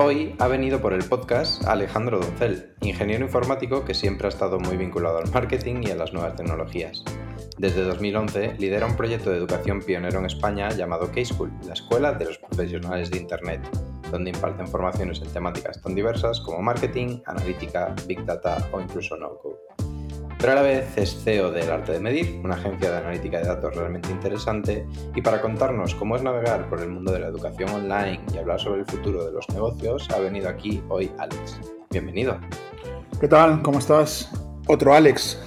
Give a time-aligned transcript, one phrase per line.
[0.00, 4.76] Hoy ha venido por el podcast Alejandro Doncel, ingeniero informático que siempre ha estado muy
[4.76, 7.02] vinculado al marketing y a las nuevas tecnologías.
[7.58, 12.26] Desde 2011 lidera un proyecto de educación pionero en España llamado K-School, la escuela de
[12.26, 13.60] los profesionales de Internet,
[14.12, 19.77] donde imparten formaciones en temáticas tan diversas como marketing, analítica, big data o incluso no-code
[20.38, 23.46] pero a la vez es CEO del Arte de Medir, una agencia de analítica de
[23.46, 27.70] datos realmente interesante, y para contarnos cómo es navegar por el mundo de la educación
[27.70, 31.60] online y hablar sobre el futuro de los negocios, ha venido aquí hoy Alex.
[31.90, 32.38] Bienvenido.
[33.20, 33.62] ¿Qué tal?
[33.62, 34.30] ¿Cómo estás?
[34.68, 35.42] Otro Alex.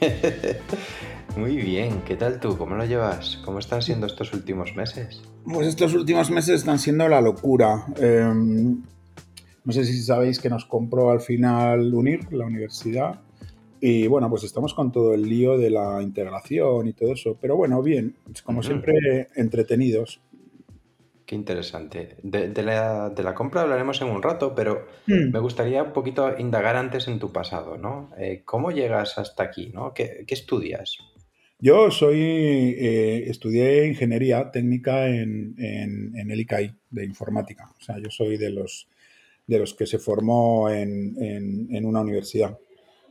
[1.36, 2.58] Muy bien, ¿qué tal tú?
[2.58, 3.40] ¿Cómo lo llevas?
[3.44, 5.22] ¿Cómo están siendo estos últimos meses?
[5.44, 7.86] Pues estos últimos meses están siendo la locura.
[8.00, 8.82] Em,
[9.64, 13.20] no sé si sabéis que nos compró al final UNIR, la universidad,
[13.80, 17.38] y bueno, pues estamos con todo el lío de la integración y todo eso.
[17.40, 18.14] Pero bueno, bien,
[18.44, 20.20] como siempre, entretenidos.
[21.24, 22.16] Qué interesante.
[22.22, 25.30] De, la, compra hablaremos en un rato, pero hmm.
[25.32, 28.10] me gustaría un poquito indagar antes en tu pasado, ¿no?
[28.18, 29.94] Eh, ¿Cómo llegas hasta aquí, ¿no?
[29.94, 30.98] ¿Qué, estudias?
[31.58, 37.72] Yo soy, eh, estudié ingeniería técnica en, en, el ICAI de informática.
[37.78, 38.88] O sea, yo soy de los,
[39.46, 41.14] de los que se formó en,
[41.70, 42.58] en una universidad.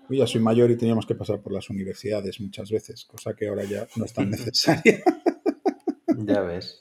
[0.09, 3.47] Yo ya soy mayor y teníamos que pasar por las universidades muchas veces, cosa que
[3.47, 5.03] ahora ya no es tan necesaria.
[6.17, 6.79] ya ves.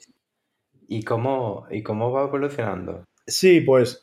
[0.88, 3.04] ¿Y cómo, ¿Y cómo va evolucionando?
[3.26, 4.02] Sí, pues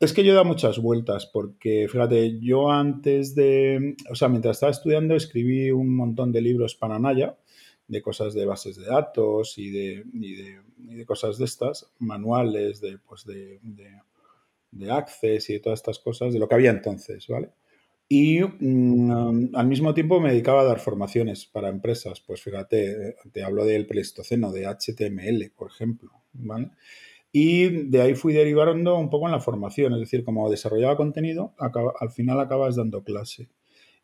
[0.00, 4.56] es que yo he dado muchas vueltas, porque fíjate, yo antes de, o sea, mientras
[4.56, 7.36] estaba estudiando escribí un montón de libros para Naya,
[7.86, 12.98] de cosas de bases de datos y de, y de, cosas de estas, manuales de,
[12.98, 13.90] pues de, de,
[14.70, 17.50] de Access y de todas estas cosas, de lo que había entonces, ¿vale?
[18.14, 22.20] Y mm, al mismo tiempo me dedicaba a dar formaciones para empresas.
[22.20, 26.10] Pues fíjate, te hablo del Pleistoceno, de HTML, por ejemplo.
[27.32, 31.54] Y de ahí fui derivando un poco en la formación, es decir, como desarrollaba contenido,
[31.58, 33.48] al final acabas dando clase.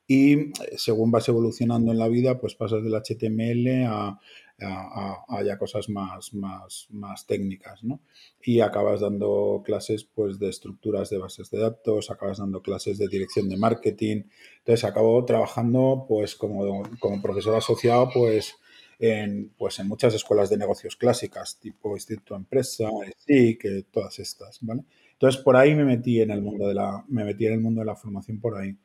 [0.06, 4.19] Y eh, según vas evolucionando en la vida, pues pasas del HTML a,
[4.60, 8.00] a, cosas más, más, más técnicas, ¿no?
[8.42, 13.08] Y acabas dando clases pues de estructuras de bases de datos, acabas dando clases de
[13.08, 14.22] dirección de marketing.
[14.58, 18.56] Entonces acabo trabajando pues como, como profesor asociado pues
[18.98, 22.88] en, pues en muchas escuelas de negocios clásicas, tipo Instituto Empresa,
[23.26, 24.82] que todas estas, ¿vale?
[25.12, 27.80] Entonces por ahí me metí en el mundo de la, me metí en el mundo
[27.80, 28.76] de la formación por ahí.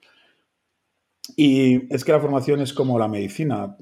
[1.36, 3.76] Y es que la formación es como la medicina.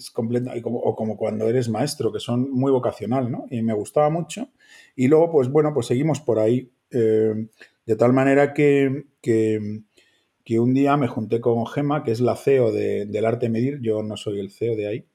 [0.00, 3.46] Mm, es completa, o como cuando eres maestro, que son muy vocacional, ¿no?
[3.50, 4.48] Y me gustaba mucho.
[4.96, 6.70] Y luego, pues bueno, pues seguimos por ahí.
[6.90, 7.46] Eh,
[7.86, 9.82] de tal manera que, que,
[10.58, 14.16] un día me junté con Gema, que es la CEO del Arte Medir, yo no
[14.16, 15.06] soy el CEO de ahí,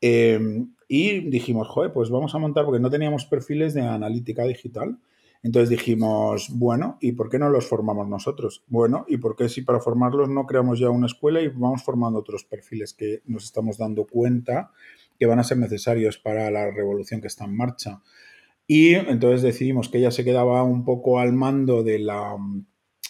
[0.00, 0.38] eh,
[0.86, 4.98] y dijimos, joder, pues vamos a montar, porque no teníamos perfiles de analítica digital,
[5.42, 8.64] entonces dijimos, bueno, ¿y por qué no los formamos nosotros?
[8.66, 12.18] Bueno, ¿y por qué si para formarlos no creamos ya una escuela y vamos formando
[12.18, 14.70] otros perfiles que nos estamos dando cuenta
[15.18, 18.02] que van a ser necesarios para la revolución que está en marcha?
[18.66, 22.36] Y entonces decidimos que ella se quedaba un poco al mando de la,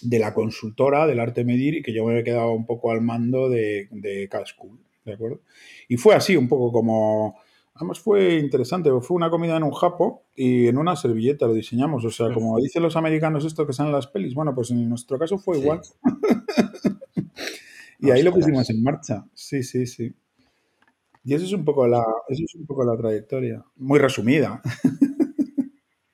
[0.02, 3.48] de la consultora del arte medir y que yo me quedaba un poco al mando
[3.48, 5.40] de, de School, ¿de acuerdo?
[5.88, 7.36] Y fue así, un poco como
[7.76, 12.04] Además fue interesante, fue una comida en un japo y en una servilleta lo diseñamos.
[12.04, 14.88] O sea, como dicen los americanos esto que salen en las pelis, bueno, pues en
[14.88, 15.80] nuestro caso fue igual.
[18.00, 19.26] y ahí lo pusimos en marcha.
[19.34, 20.14] Sí, sí, sí.
[21.22, 23.64] Y eso es un poco la, eso es un poco la trayectoria.
[23.76, 24.62] Muy resumida.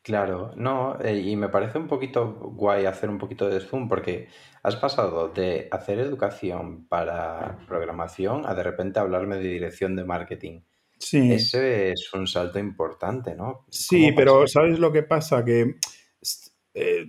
[0.02, 4.26] Claro, no, eh, y me parece un poquito guay hacer un poquito de zoom porque
[4.64, 10.62] has pasado de hacer educación para programación a de repente hablarme de dirección de marketing.
[11.02, 11.32] Sí.
[11.32, 13.66] Ese es un salto importante, ¿no?
[13.70, 15.44] Sí, pero ¿sabes lo que pasa?
[15.44, 15.74] Que
[16.74, 17.06] eh,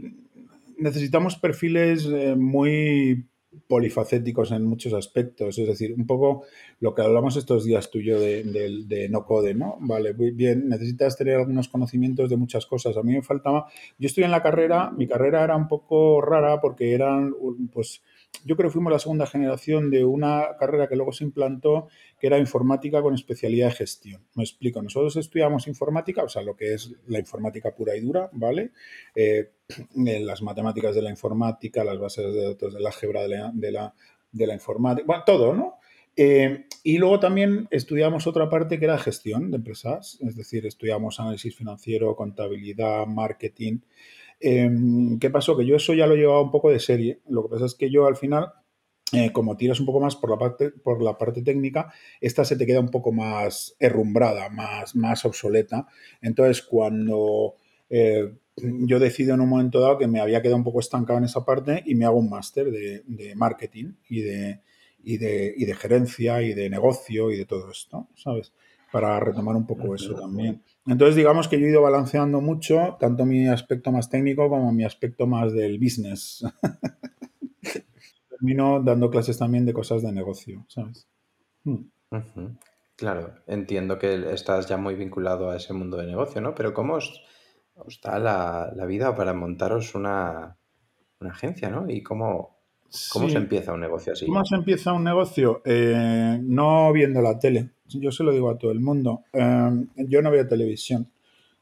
[0.77, 3.27] necesitamos perfiles eh, muy,
[3.67, 5.57] polifacéticos en muchos aspectos.
[5.57, 6.43] Es decir, un poco
[6.79, 9.77] lo que hablamos estos días tú y yo de, no code, ¿no?
[9.79, 12.97] Vale, muy bien, necesitas tener algunos conocimientos de muchas cosas.
[12.97, 13.67] A mí me faltaba,
[13.97, 17.33] yo estoy en la carrera, mi carrera era un poco rara porque eran,
[17.71, 18.01] pues,
[18.45, 21.87] yo creo que fuimos la segunda generación de una carrera que luego se implantó,
[22.19, 24.21] que era informática con especialidad de gestión.
[24.35, 28.29] Me explico, nosotros estudiamos informática, o sea, lo que es la informática pura y dura,
[28.33, 28.71] ¿vale?
[29.15, 29.51] Eh,
[29.95, 33.93] las matemáticas de la informática, las bases de datos del álgebra de la, de la,
[34.31, 35.79] de la informática, bueno, todo, ¿no?
[36.15, 41.19] Eh, y luego también estudiamos otra parte que era gestión de empresas, es decir, estudiamos
[41.19, 43.79] análisis financiero, contabilidad, marketing.
[44.45, 45.55] Em, ¿Qué pasó?
[45.55, 47.21] Que yo eso ya lo llevaba un poco de serie.
[47.29, 48.51] Lo que pasa es que yo al final,
[49.13, 52.57] eh, como tiras un poco más por la, parte, por la parte técnica, esta se
[52.57, 55.87] te queda un poco más herrumbrada, más, más obsoleta.
[56.21, 57.55] Entonces, cuando
[57.89, 61.25] eh, yo decido en un momento dado que me había quedado un poco estancado en
[61.25, 64.59] esa parte y me hago un máster de, marketing y de,
[65.05, 68.51] y de, y de gerencia y de negocio y de todo esto, ¿sabes?
[68.91, 70.61] Para retomar un poco eso también.
[70.85, 74.83] Entonces, digamos que yo he ido balanceando mucho, tanto mi aspecto más técnico como mi
[74.83, 76.45] aspecto más del business.
[78.29, 81.07] Termino dando clases también de cosas de negocio, ¿sabes?
[81.63, 81.85] Hmm.
[82.95, 86.53] Claro, entiendo que estás ya muy vinculado a ese mundo de negocio, ¿no?
[86.53, 87.23] Pero ¿cómo os,
[88.03, 90.57] da la, vida para montaros una,
[91.21, 91.89] agencia, ¿no?
[91.89, 92.52] ¿Y cómo,
[93.11, 94.25] cómo se empieza un negocio así?
[94.25, 95.61] ¿Cómo se empieza un negocio?
[95.65, 100.21] Eh, no viendo la tele yo se lo digo a todo el mundo, em, yo
[100.21, 101.09] no veo televisión.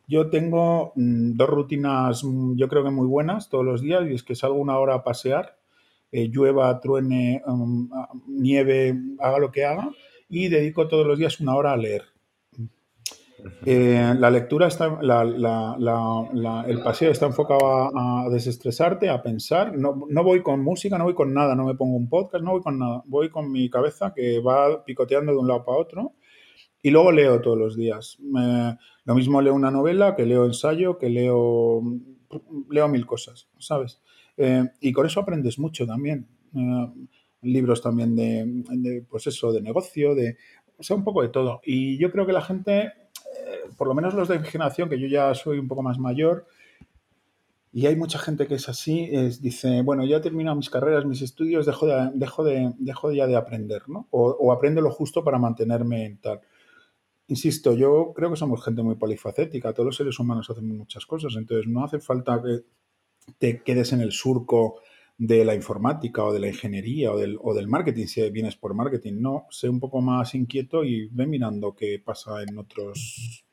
[0.07, 4.13] Yo tengo mm, dos rutinas, mm, yo creo que muy buenas todos los días, y
[4.13, 5.57] es que salgo una hora a pasear,
[6.11, 7.89] eh, llueva, truene, em,
[8.27, 9.89] nieve, haga lo que haga,
[10.29, 12.03] y dedico todos los días una hora a leer.
[13.65, 14.99] Eh, la lectura está,
[16.67, 19.77] el paseo está enfocado a, desestresarte, a pensar.
[19.77, 22.51] No, no, voy con música, no voy con nada, no me pongo un podcast, no
[22.51, 23.03] voy con nada.
[23.05, 26.13] Voy con mi cabeza que va picoteando de un lado para otro
[26.83, 28.17] y luego leo todos los días.
[28.21, 31.81] lo mismo leo una novela, que leo ensayo, que leo,
[32.69, 34.01] leo mil cosas, ¿sabes?
[34.37, 36.27] Eh, y con eso aprendes mucho también.
[36.55, 37.07] Eh,
[37.43, 40.37] libros también de, pues eso, de negocio, de,
[40.77, 41.61] o sea, un poco de todo.
[41.63, 42.93] Y yo creo que la gente,
[43.33, 44.47] eh, por lo menos los de mi
[44.89, 46.45] que yo ya soy un poco más mayor,
[47.73, 50.19] y hay mucha gente que es así, es, dice, bueno, ya he
[50.55, 54.07] mis carreras, mis estudios, dejo, de, dejo, de, dejo ya de aprender, ¿no?
[54.11, 56.41] O, o aprendo lo justo para mantenerme en tal.
[57.27, 61.33] Insisto, yo creo que somos gente muy polifacética, todos los seres humanos hacemos muchas cosas,
[61.37, 62.65] entonces no hace falta que
[63.37, 64.81] te quedes en el surco
[65.21, 68.73] de la informática o de la ingeniería o del, o del marketing, si vienes por
[68.73, 73.45] marketing, no, sé un poco más inquieto y ve mirando qué pasa en otros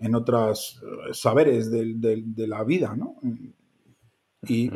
[0.00, 1.94] en otros eh, saberes de,
[2.26, 3.14] de la vida, ¿no?
[4.42, 4.70] Y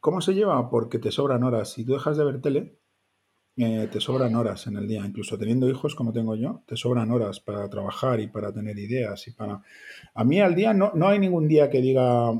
[0.00, 0.68] ¿cómo se lleva?
[0.68, 1.72] Porque te sobran horas.
[1.72, 2.78] Si tú dejas de ver tele,
[3.56, 7.10] eh, te sobran horas en el día, incluso teniendo hijos como tengo yo, te sobran
[7.12, 9.62] horas para trabajar y para tener ideas y para...
[10.14, 12.32] A mí al día no, no hay ningún día que diga,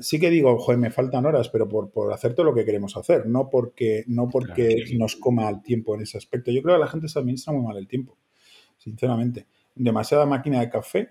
[0.00, 2.96] sí que digo, joder, me faltan horas, pero por, por hacer todo lo que queremos
[2.96, 6.50] hacer, no porque, no porque nos coma el tiempo en ese aspecto.
[6.50, 8.16] Yo creo que la gente se administra muy mal el tiempo,
[8.78, 9.46] sinceramente.
[9.74, 11.10] Demasiada máquina de café,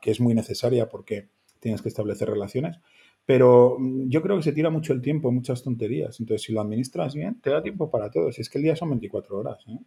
[0.00, 1.28] que es muy necesaria porque
[1.58, 2.78] tienes que establecer relaciones,
[3.26, 6.18] pero mm, yo creo que se tira mucho el tiempo muchas tonterías.
[6.20, 8.32] Entonces, si lo administras bien, te da tiempo para todo.
[8.32, 9.64] Si es que el día son 24 horas.
[9.68, 9.78] ¿eh?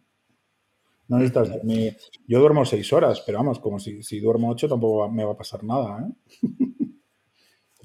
[1.08, 1.96] No necesitas dormir.
[2.28, 5.36] Yo duermo 6 horas, pero vamos, como si, si duermo 8 tampoco me va a
[5.36, 6.06] pasar nada.
[6.06, 6.46] ¿eh?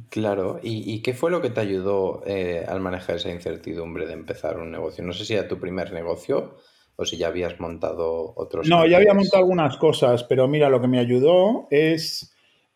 [0.10, 4.58] Claro, ¿Y, qué fue lo que te ayudó eh, al manejar esa incertidumbre de empezar
[4.60, 5.04] un negocio?
[5.04, 6.58] No sé si era tu primer negocio
[6.96, 8.68] o si ya habías montado otros.
[8.68, 12.35] No, ya había montado algunas cosas, pero mira, lo que me ayudó es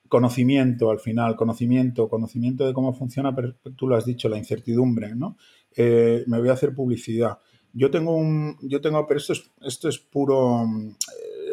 [0.10, 5.16] conocimiento al final, conocimiento, conocimiento de cómo funciona, pero tú lo has dicho, la incertidumbre,
[5.16, 5.38] ¿no?
[5.76, 7.38] Eh, me voy a hacer publicidad.
[7.72, 10.66] Yo tengo un, yo tengo, pero esto es, esto es puro,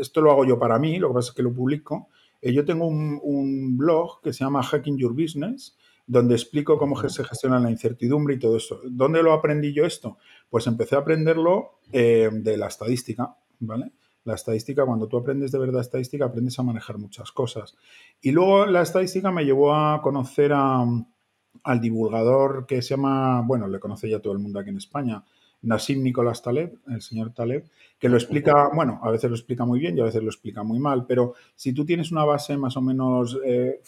[0.01, 2.09] esto lo hago yo para mí, lo que pasa es que lo publico.
[2.41, 7.25] Eh, yo tengo un, blog que se llama Hacking Your Business, donde explico cómo se
[7.25, 8.81] gestiona la incertidumbre y todo eso.
[8.89, 10.17] ¿Dónde lo aprendí yo esto?
[10.49, 13.93] Pues empecé a aprenderlo eh, de la estadística, ¿vale?
[14.27, 17.77] La estadística, cuando tú aprendes de verdad estadística, aprendes a manejar muchas cosas.
[18.21, 23.79] Y luego la estadística me llevó a conocer al divulgador que se llama, bueno, le
[23.79, 25.23] conoce ya todo el mundo aquí en España,
[25.63, 27.65] Nassim Nicolás Taleb, el señor Taleb,
[27.99, 30.63] que lo explica, bueno, a veces lo explica muy bien y a veces lo explica
[30.63, 33.81] muy mal, pero si tú tienes una base más o menos eh,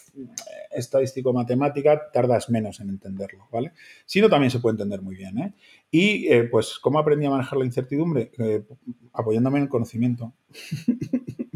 [0.71, 3.73] estadístico-matemática, tardas menos en entenderlo, ¿vale?
[4.05, 5.53] Si no, también se puede entender muy bien, ¿eh?
[5.91, 8.31] Y, eh, pues, ¿cómo aprendí a manejar la incertidumbre?
[8.37, 8.63] Eh,
[9.13, 10.33] apoyándome en el conocimiento.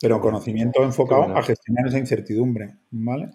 [0.00, 3.30] pero conocimiento enfocado a gestionar esa incertidumbre, ¿vale?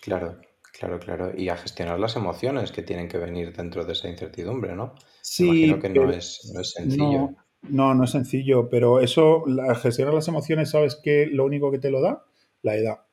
[0.00, 0.38] Claro.
[0.78, 1.32] Claro, claro.
[1.36, 4.94] Y a gestionar las emociones que tienen que venir dentro de esa incertidumbre, ¿no?
[5.38, 7.30] Me imagino Sí, que no es, no es sencillo.
[7.30, 11.26] no, no, no es sencillo, pero eso, la, gestionar las emociones, ¿sabes qué?
[11.30, 12.24] Lo único que te lo da,
[12.62, 13.06] la edad.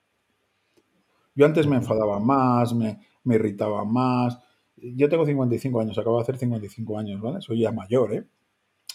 [1.36, 4.40] Yo antes me enfadaba más, me, me irritaba más.
[4.76, 7.42] Yo tengo 55 años, acabo de hacer 55 años, ¿vale?
[7.42, 8.26] Soy ya mayor, ¿eh?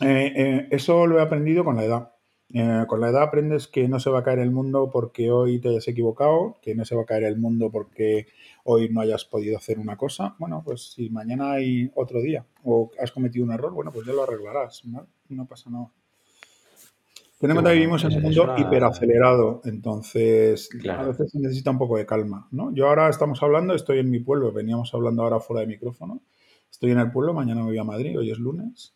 [0.01, 2.13] Eh, eh, eso lo he aprendido con la edad.
[2.55, 5.61] Eh, con la edad aprendes que no se va a caer el mundo porque hoy
[5.61, 8.29] te hayas equivocado, que no se va a caer el mundo porque
[8.65, 10.37] hoy no hayas podido hacer una cosa.
[10.39, 14.13] Bueno, pues si mañana hay otro día o has cometido un error, bueno, pues ya
[14.13, 15.07] lo arreglarás, ¿no?
[15.29, 15.91] No pasa nada.
[17.39, 18.59] Ten en cuenta que vivimos en un mundo una...
[18.59, 22.73] hiperacelerado, entonces a veces se necesita un poco de calma, ¿no?
[22.75, 26.23] Yo ahora estamos hablando, estoy en mi pueblo, veníamos hablando ahora fuera de micrófono,
[26.71, 28.96] estoy en el pueblo, mañana me voy a Madrid, hoy es lunes,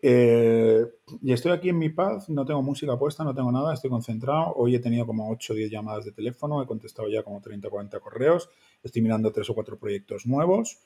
[0.00, 0.86] eh,
[1.22, 4.52] y estoy aquí en mi paz, no tengo música puesta, no tengo nada, estoy concentrado.
[4.54, 7.68] Hoy he tenido como 8 o 10 llamadas de teléfono, he contestado ya como 30
[7.68, 8.48] o 40 correos,
[8.82, 10.78] estoy mirando tres o cuatro proyectos nuevos.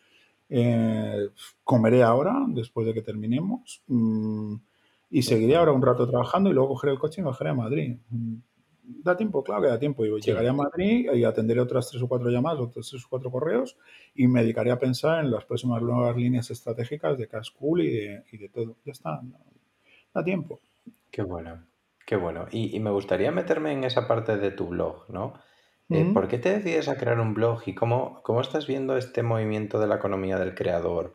[0.48, 1.28] Eh,
[1.64, 4.54] comeré ahora, después de que terminemos, mm,
[5.10, 7.96] y seguiré ahora un rato trabajando y luego cogeré el coche y bajaré a Madrid.
[8.82, 10.04] Da tiempo, claro que da tiempo.
[10.04, 13.30] Y llegaré a Madrid y atenderé otras tres o cuatro llamadas, otros tres o cuatro
[13.30, 13.76] correos
[14.14, 17.90] y me dedicaré a pensar en las próximas nuevas líneas estratégicas de Cash Cool y
[17.90, 18.76] de, y de todo.
[18.84, 19.20] Ya está,
[20.12, 20.60] da tiempo.
[21.10, 21.64] qué bueno.
[22.04, 22.46] Qué bueno.
[22.50, 25.34] Y, y me gustaría meterme en esa parte de tu blog, ¿no?
[25.92, 26.10] Eh.
[26.14, 29.78] ¿por qué te decides a crear un blog y cómo, cómo estás viendo este movimiento
[29.78, 31.14] de la economía del creador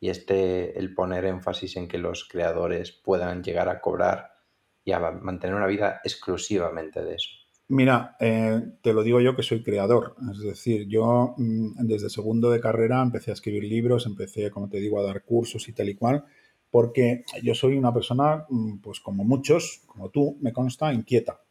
[0.00, 4.34] y este, el poner énfasis en que los creadores puedan llegar a cobrar
[4.88, 7.30] y a mantener una vida exclusivamente de eso?
[7.70, 12.50] Mira, eh, te lo digo yo que soy creador, es decir, yo mm, desde segundo
[12.50, 15.90] de carrera empecé a escribir libros, empecé, como te digo, a dar cursos y tal
[15.90, 16.24] y cual,
[16.70, 21.42] porque yo soy una persona, mm, pues como muchos, como tú, me consta, inquieta,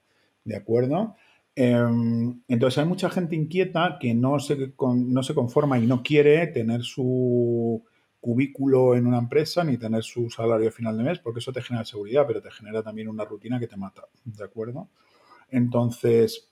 [0.44, 1.16] ¿de acuerdo?
[1.56, 6.02] Em, entonces hay mucha gente inquieta que no se, con- no se conforma y no
[6.02, 7.84] quiere tener su
[8.20, 11.62] cubículo en una empresa ni tener su salario a final de mes, porque eso te
[11.62, 14.90] genera seguridad, pero te genera también una rutina que te mata, ¿de acuerdo?
[15.50, 16.50] Entonces,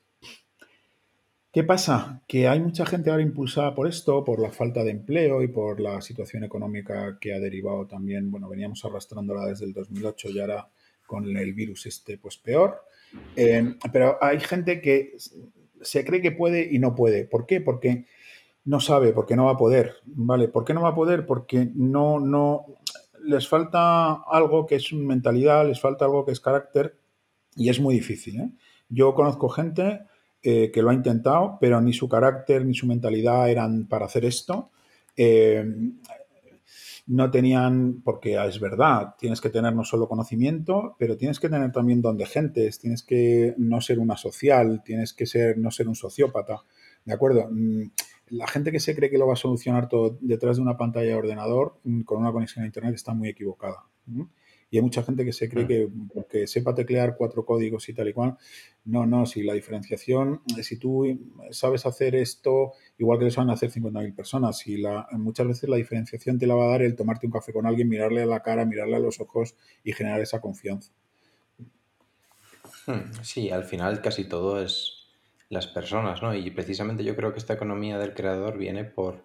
[1.51, 2.21] ¿qué pasa?
[2.27, 5.79] Que hay mucha gente ahora impulsada por esto, por la falta de empleo y por
[5.79, 10.69] la situación económica que ha derivado también, bueno, veníamos arrastrándola desde el 2008 y ahora
[11.05, 12.81] con el virus este, pues peor.
[13.35, 15.15] Eh, pero hay gente que
[15.81, 17.25] se cree que puede y no puede.
[17.25, 17.61] ¿Por qué?
[17.61, 18.05] Porque
[18.65, 20.47] no sabe, porque no va a poder, ¿vale?
[20.47, 21.25] ¿Por qué no va a poder?
[21.25, 22.65] Porque no, no,
[23.23, 26.97] les falta algo que es mentalidad, les falta algo que es carácter
[27.55, 28.51] y es muy difícil, ¿eh?
[28.89, 30.01] Yo conozco gente
[30.43, 34.25] eh, que lo ha intentado, pero ni su carácter ni su mentalidad eran para hacer
[34.25, 34.69] esto.
[35.17, 35.65] Eh,
[37.07, 41.71] no tenían, porque es verdad, tienes que tener no solo conocimiento, pero tienes que tener
[41.71, 45.87] también don de gentes, tienes que no ser una social, tienes que ser, no ser
[45.87, 46.61] un sociópata,
[47.05, 47.49] ¿de acuerdo?
[48.29, 51.07] La gente que se cree que lo va a solucionar todo detrás de una pantalla
[51.07, 53.85] de ordenador mm, con una conexión a Internet está muy equivocada.
[54.07, 54.29] ¿no?
[54.69, 58.13] Y hay mucha gente que se cree que sepa teclear cuatro códigos y tal y
[58.13, 58.37] cual,
[58.85, 61.05] no, no, si la diferenciación, si tú
[61.51, 64.65] sabes hacer esto, igual que lo saben hacer 50.000 personas.
[64.67, 67.53] Y la, muchas veces la diferenciación te la va a dar el tomarte un café
[67.53, 70.91] con alguien, mirarle a la cara, mirarle a los ojos y generar esa confianza.
[72.87, 73.23] mm.
[73.23, 74.94] Sí, al final casi todo es
[75.49, 76.33] las personas, ¿no?
[76.35, 79.23] Y precisamente yo creo que esta economía del creador viene por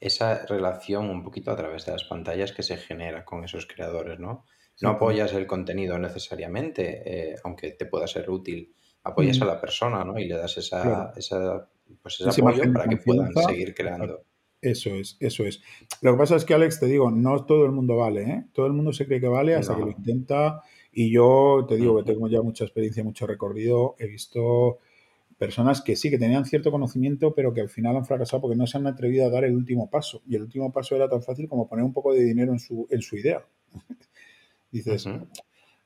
[0.00, 4.18] esa relación un poquito a través de las pantallas que se genera con esos creadores,
[4.18, 4.44] ¿no?
[4.80, 7.02] No apoyas el contenido necesariamente,
[7.32, 10.18] eh, aunque te pueda ser útil, apoyas a Mm, la persona, ¿no?
[10.18, 11.12] Y le das esa, claro.
[11.16, 11.68] esa,
[12.02, 14.24] pues ese Esa apoyo para que puedan seguir creando.
[14.62, 15.62] Eso es, eso es.
[16.02, 18.44] Lo que pasa es que, Alex, te digo, no todo el mundo vale, ¿eh?
[18.52, 20.62] Todo el mundo se cree que vale hasta que lo intenta.
[20.92, 22.12] Y yo te digo que Ujú.
[22.12, 23.96] tengo ya mucha experiencia, mucho recorrido.
[23.98, 24.78] He visto
[25.40, 28.66] personas que sí, que tenían cierto conocimiento, pero que al final han fracasado porque no
[28.66, 30.20] se han atrevido a dar el último paso.
[30.28, 32.86] Y el último paso era tan fácil como poner un poco de dinero en su,
[32.90, 33.42] en su idea.
[34.70, 35.08] Dices,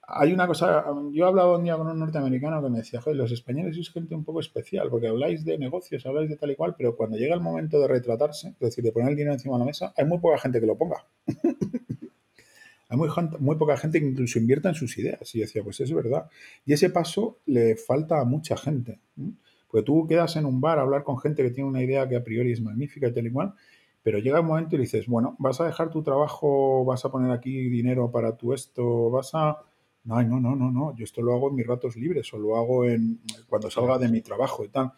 [0.03, 3.31] hay una cosa, yo hablaba un día con un norteamericano que me decía, joder, los
[3.31, 6.75] españoles sois gente un poco especial, porque habláis de negocios, habláis de tal y cual,
[6.77, 9.61] pero cuando llega el momento de retratarse, es decir, de poner el dinero encima de
[9.61, 11.07] la mesa, hay muy poca gente que lo ponga.
[12.91, 13.09] Hay muy,
[13.41, 15.35] muy, poca gente que incluso invierta en sus ideas.
[15.35, 16.29] Y yo decía, pues es verdad.
[16.67, 19.01] Y ese paso le falta a mucha gente.
[19.75, 22.15] Porque tú quedas en un bar a hablar con gente que tiene una idea que
[22.15, 23.55] a priori es magnífica y tal y cual,
[24.05, 27.11] pero llega un momento y le dices, bueno, vas a dejar tu trabajo, vas a
[27.11, 29.65] poner aquí dinero para tu esto, vas a...
[30.05, 32.57] No, no, no, no, no, yo esto lo hago en mis ratos libres o lo
[32.57, 34.93] hago en cuando salga de mi trabajo y tal.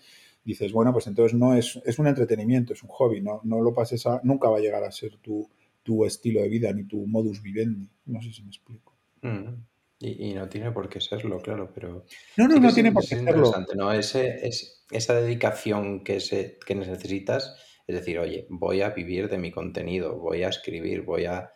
[0.44, 3.72] Dices, bueno, pues entonces no es, es un entretenimiento, es un hobby, no, no lo
[3.72, 5.48] pases a, nunca va a llegar a ser tu,
[5.82, 7.88] tu estilo de vida ni tu modus vivendi.
[8.04, 8.92] No sé si me explico.
[9.22, 9.54] Mm.
[9.98, 12.04] Y, y no tiene por qué serlo, claro, pero
[12.36, 13.54] No, no, sí que no es, tiene por es qué serlo.
[13.54, 13.92] interesante, ¿no?
[13.92, 19.38] Ese, es, esa dedicación que, se, que necesitas Es decir, oye, voy a vivir de
[19.38, 21.50] mi contenido, voy a escribir, voy a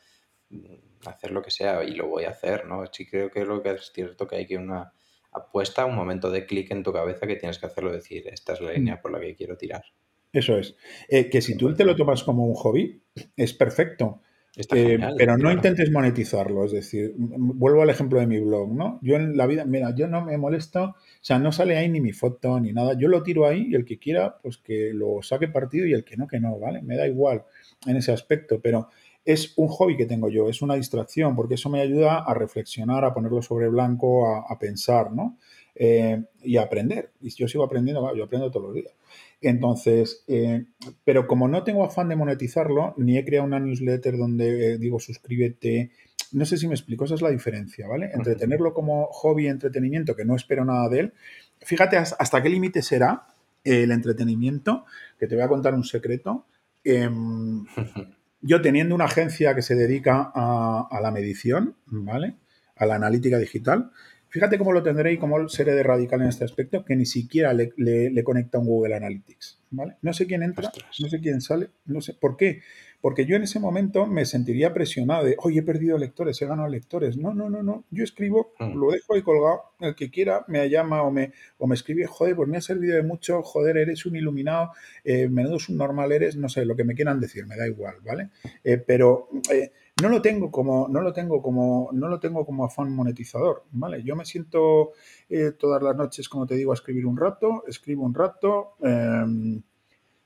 [0.49, 2.85] mm, hacer lo que sea y lo voy a hacer, ¿no?
[2.93, 4.93] Sí creo que lo que es cierto que hay que una
[5.33, 8.61] apuesta, un momento de clic en tu cabeza que tienes que hacerlo, decir, esta es
[8.61, 9.01] la línea mm.
[9.03, 9.85] por la que quiero tirar.
[10.33, 10.77] Eso es.
[11.09, 13.03] Eh, que si tú te lo tomas como un hobby,
[13.37, 14.23] es perfecto.
[14.57, 18.99] Eh, pero no intentes monetizarlo, es decir, vuelvo al ejemplo de mi blog, ¿no?
[19.01, 22.01] Yo en la vida, mira, yo no me molesto, o sea, no sale ahí ni
[22.01, 25.23] mi foto ni nada, yo lo tiro ahí y el que quiera, pues que lo
[25.23, 26.83] saque partido y el que no, que no, ¿vale?
[26.83, 27.45] Me da igual
[27.87, 28.89] en ese aspecto, pero
[29.25, 33.05] es un hobby que tengo yo, es una distracción, porque eso me ayuda a reflexionar,
[33.05, 35.39] a ponerlo sobre blanco, a, pensar, ¿no?
[35.77, 37.13] Eh, y a aprender.
[37.21, 38.93] Y yo sigo aprendiendo, yo aprendo todos los días.
[39.41, 40.67] Entonces, eh,
[41.05, 45.01] pero como no tengo afán de monetizarlo, ni he creado una newsletter donde eh, digo
[45.01, 45.91] suscríbete,
[46.33, 48.11] no sé si me explico, esa es la diferencia, ¿vale?
[48.13, 51.13] Entre tenerlo como hobby, entretenimiento, que no espero nada de él,
[51.61, 53.29] fíjate hasta qué límite será
[53.65, 54.85] el entretenimiento,
[55.19, 56.47] que te voy a contar un secreto.
[56.85, 57.65] Em,
[58.43, 62.37] yo teniendo una agencia que se dedica a, a la medición, ¿vale?
[62.77, 63.91] A la analítica digital,
[64.31, 67.53] Fíjate cómo lo tendré y cómo seré de radical en este aspecto, que ni siquiera
[67.53, 69.61] le, conecta un Google Analytics.
[69.71, 69.97] ¿vale?
[70.03, 70.71] No sé quién entra,
[71.01, 72.15] no sé quién sale, no sé.
[72.15, 72.61] ¿Por qué?
[73.01, 76.69] Porque yo en ese momento me sentiría presionado de, oye, he perdido lectores, he ganado
[76.69, 77.17] lectores.
[77.17, 77.85] No, no, no, no.
[77.91, 78.79] Yo escribo, hmm.
[78.79, 79.63] lo dejo ahí colgado.
[79.81, 82.95] El que quiera me llama o me, o me escribe, joder, pues me ha servido
[82.95, 84.73] de mucho, joder, eres un iluminado,
[85.03, 87.67] eh, menudo es un normal eres, no sé, lo que me quieran decir, me da
[87.67, 88.29] igual, ¿vale?
[88.63, 92.65] Eh, pero eh, no lo tengo como, no lo tengo como, no lo tengo como
[92.65, 94.03] afán monetizador, ¿vale?
[94.03, 94.93] Yo me siento
[95.29, 99.63] eh, todas las noches, como te digo, a escribir un rato, escribo un rato, em,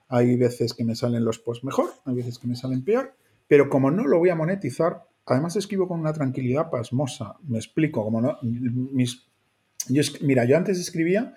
[0.08, 3.14] hay veces que me salen los posts mejor, hay veces que me salen peor,
[3.48, 8.04] pero como no lo voy a monetizar, además escribo con una tranquilidad pasmosa, me explico,
[8.04, 9.26] como no, mis,
[9.88, 11.34] yo, mira, yo antes escribía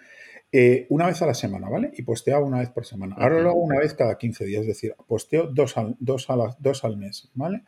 [0.51, 1.91] eh, una vez a la semana, ¿vale?
[1.98, 3.15] Y posteaba una vez por semana.
[3.17, 6.56] Ahora lo hago una vez cada 15 días, es decir, posteo dos al, dos a
[6.60, 7.63] dos al mes, ¿vale?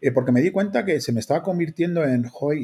[0.00, 2.58] Eh, porque me di cuenta que se me estaba convirtiendo en, joder,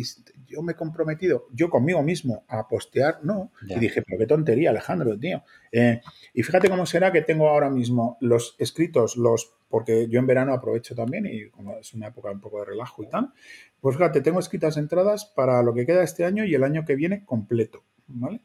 [0.47, 3.53] yo me he comprometido, yo conmigo mismo, a postear, no.
[3.67, 5.43] Y dije, pero qué tontería, Alejandro, tío.
[5.71, 6.01] Eh,
[6.35, 10.53] y fíjate cómo será que tengo ahora mismo los escritos, los porque yo en verano
[10.53, 13.33] aprovecho también y como es una época un poco de relajo y tal,
[13.81, 16.95] pues fíjate, tengo escritas entradas para lo que queda este año y el año que
[16.95, 18.43] viene completo, ¿vale?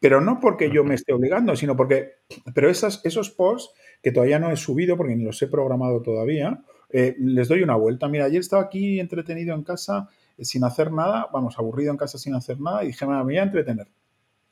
[0.00, 2.16] Pero no porque yo me esté obligando, sino porque,
[2.54, 6.62] pero esas, esos posts que todavía no he subido porque ni los he programado todavía,
[6.90, 8.08] eh, les doy una vuelta.
[8.08, 12.18] Mira, ayer estaba aquí entretenido en casa eh, sin hacer nada, vamos, aburrido en casa
[12.18, 13.88] sin hacer nada y dije, me voy a entretener.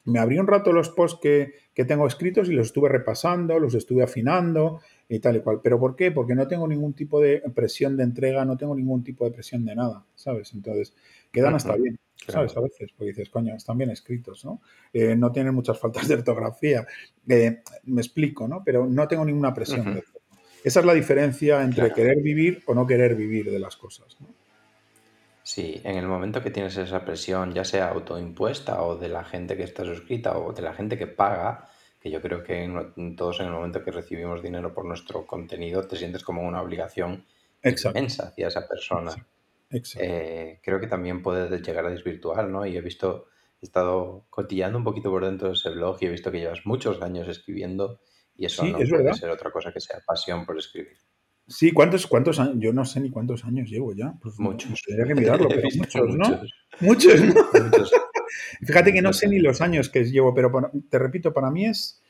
[0.06, 4.02] Me abrí un rato los posts que, tengo escritos y los estuve repasando, los estuve
[4.02, 5.60] afinando y tal y cual.
[5.62, 6.12] ¿Pero por qué?
[6.12, 9.64] Porque no tengo ningún tipo de presión de entrega, no tengo ningún tipo de presión
[9.64, 10.52] de nada, ¿sabes?
[10.52, 10.94] Entonces,
[11.32, 12.54] quedan hasta bien, ¿sabes?
[12.54, 14.60] A veces, porque dices, coño, están bien escritos, ¿no?
[14.92, 16.86] Eh, no tienen muchas faltas de ortografía.
[17.24, 18.62] me explico, ¿no?
[18.62, 20.02] Pero no tengo ninguna presión.
[20.64, 24.16] Esa es la diferencia entre querer vivir o no querer vivir de las cosas.
[25.42, 29.58] Sí, en el momento que tienes esa presión, ya sea autoimpuesta o de la gente
[29.58, 31.68] que está suscrita o de la gente que paga,
[32.00, 32.66] que yo creo que
[33.14, 37.26] todos en el momento que recibimos dinero por nuestro contenido te sientes como una obligación
[37.62, 39.14] inmensa hacia esa persona.
[39.98, 42.64] Eh, creo que también puede llegar a desvirtuar, ¿no?
[42.64, 43.26] Y he visto,
[43.60, 46.64] he estado cotillando un poquito por dentro de ese blog y he visto que llevas
[46.64, 48.00] muchos años escribiendo
[48.36, 50.96] y eso no puede ser otra cosa que sea pasión por escribir.
[51.46, 52.56] Sí, ¿cuántos, cuántos años?
[52.58, 54.14] Yo no sé ni cuántos años llevo ya.
[54.20, 54.80] Pues muchos.
[54.82, 56.40] Tendría que mirarlo, pero muchos, ¿no?
[56.80, 57.92] Muchos, muchos,
[58.62, 60.50] Fíjate que no sé ni los años que llevo, pero
[60.88, 62.02] te repito, para mí es,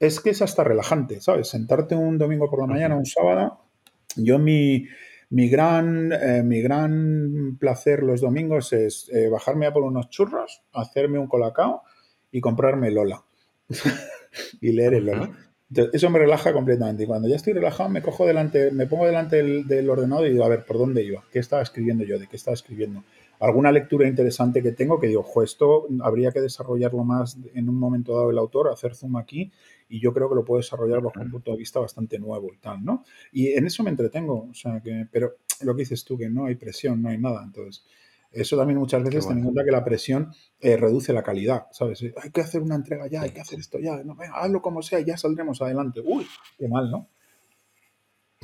[0.00, 1.48] es que es hasta relajante, ¿sabes?
[1.48, 3.60] Sentarte un domingo por la mañana, un sábado.
[4.16, 4.86] Yo mi,
[5.30, 10.62] mi gran, eh, mi gran placer los domingos es eh, bajarme a por unos churros,
[10.72, 11.82] hacerme un colacao
[12.32, 13.22] y comprarme Lola.
[14.60, 15.30] y leer el Lola
[15.92, 17.04] eso me relaja completamente.
[17.04, 20.44] Y cuando ya estoy relajado, me cojo delante, me pongo delante del, ordenador y digo,
[20.44, 21.24] a ver, ¿por dónde iba?
[21.32, 22.18] ¿Qué estaba escribiendo yo?
[22.18, 23.04] ¿De qué estaba escribiendo?
[23.40, 27.78] Alguna lectura interesante que tengo que digo, jo, esto habría que desarrollarlo más en un
[27.78, 29.50] momento dado el autor, hacer zoom aquí,
[29.88, 32.56] y yo creo que lo puedo desarrollar bajo un punto de vista bastante nuevo y
[32.58, 33.04] tal, ¿no?
[33.32, 36.46] Y en eso me entretengo, o sea, que, pero lo que dices tú, que no
[36.46, 37.84] hay presión, no hay nada, entonces
[38.34, 42.02] eso también muchas veces ten en cuenta que la presión eh, reduce la calidad, ¿sabes?
[42.22, 44.82] Hay que hacer una entrega ya, hay que hacer esto ya, no, venga, hazlo como
[44.82, 46.00] sea y ya saldremos adelante.
[46.04, 46.26] Uy,
[46.58, 47.08] qué mal, ¿no?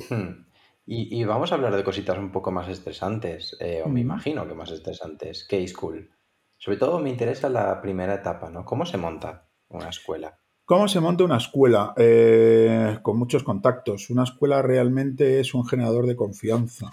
[0.09, 0.45] Hmm.
[0.85, 4.53] Y, vamos a hablar de cositas un poco más estresantes, eh, o me imagino que
[4.53, 5.45] más estresantes.
[5.47, 6.09] K-School.
[6.57, 8.65] Sobre todo me interesa la primera etapa, ¿no?
[8.65, 10.37] ¿Cómo se monta una escuela?
[10.65, 11.93] ¿Cómo se monta una escuela?
[11.97, 14.09] Eh, con muchos contactos.
[14.09, 16.91] Una escuela realmente es un generador de confianza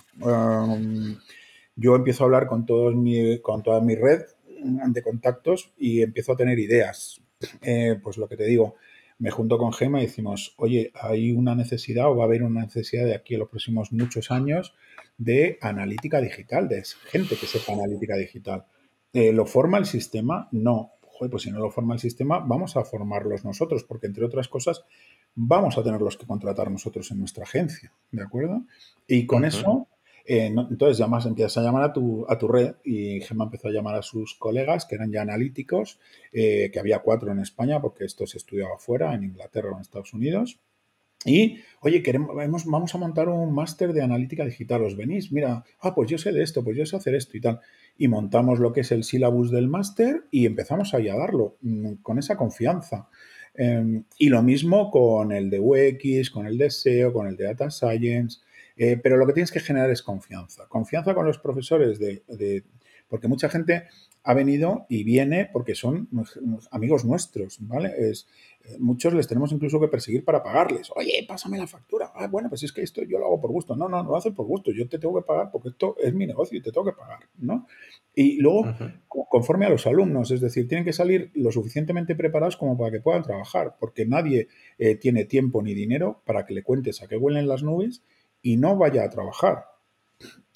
[1.79, 4.23] yo empiezo a hablar con, todos mi, con toda mi red
[4.89, 7.21] de contactos y empiezo a tener ideas.
[7.63, 8.75] Eh, pues lo que te digo,
[9.19, 12.63] me junto con Gema y decimos, oye, hay una necesidad o va a haber una
[12.63, 14.75] necesidad de aquí en los próximos muchos años
[15.19, 18.65] de analítica digital, de gente que sepa analítica digital.
[19.13, 20.49] Eh, ¿Lo forma el sistema?
[20.51, 20.93] No.
[21.31, 24.85] pues si no lo forma el sistema, vamos a formarlos nosotros, porque entre otras cosas,
[25.37, 28.65] vamos a tenerlos que contratar nosotros en nuestra agencia, ¿de acuerdo?
[29.07, 29.87] Y con eso,
[30.31, 33.71] eh, entonces llamas, empiezas a llamar a tu, a tu red y Gemma empezó a
[33.71, 35.99] llamar a sus colegas que eran ya analíticos,
[36.35, 39.81] eh, que había cuatro en España, porque esto se estudiaba fuera, en Inglaterra o en
[39.81, 40.61] Estados Unidos.
[41.25, 45.33] Y, oye, queremos, vamos a montar un máster de analítica digital, ¿os venís?
[45.33, 47.61] Mira, ah, pues yo sé de esto, pues yo sé hacer esto y tal.
[47.97, 51.95] Y montamos lo que es el syllabus del máster y empezamos ahí a darlo mm,
[52.03, 53.09] con esa confianza.
[53.55, 57.45] Em, y lo mismo con el de UX, con el de SEO, con el de
[57.45, 58.41] Data Science.
[58.79, 60.67] Eh, pero lo que tienes que generar es confianza.
[60.69, 62.65] Confianza con los profesores de, de
[63.09, 63.85] porque mucha gente
[64.23, 66.09] ha venido y viene porque son
[66.71, 67.93] amigos nuestros, ¿vale?
[67.97, 68.29] Es,
[68.65, 70.91] eh, muchos les tenemos incluso que perseguir para pagarles.
[70.95, 72.13] Oye, pásame la factura.
[72.15, 73.75] Ah, bueno, pues es que esto yo lo hago por gusto.
[73.75, 74.71] No, no, no lo haces por gusto.
[74.71, 77.21] Yo te tengo que pagar porque esto es mi negocio y te tengo que pagar,
[77.39, 77.67] ¿no?
[78.15, 78.67] Y luego,
[79.09, 83.01] conforme a los alumnos, es decir, tienen que salir lo suficientemente preparados como para que
[83.01, 87.17] puedan trabajar, porque nadie eh, tiene tiempo ni dinero para que le cuentes a qué
[87.17, 88.03] huelen las nubes
[88.43, 89.65] y no vaya a trabajar.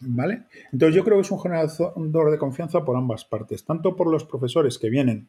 [0.00, 0.44] ¿Vale?
[0.72, 4.24] Entonces yo creo que es un generador de confianza por ambas partes, tanto por los
[4.24, 5.28] profesores que vienen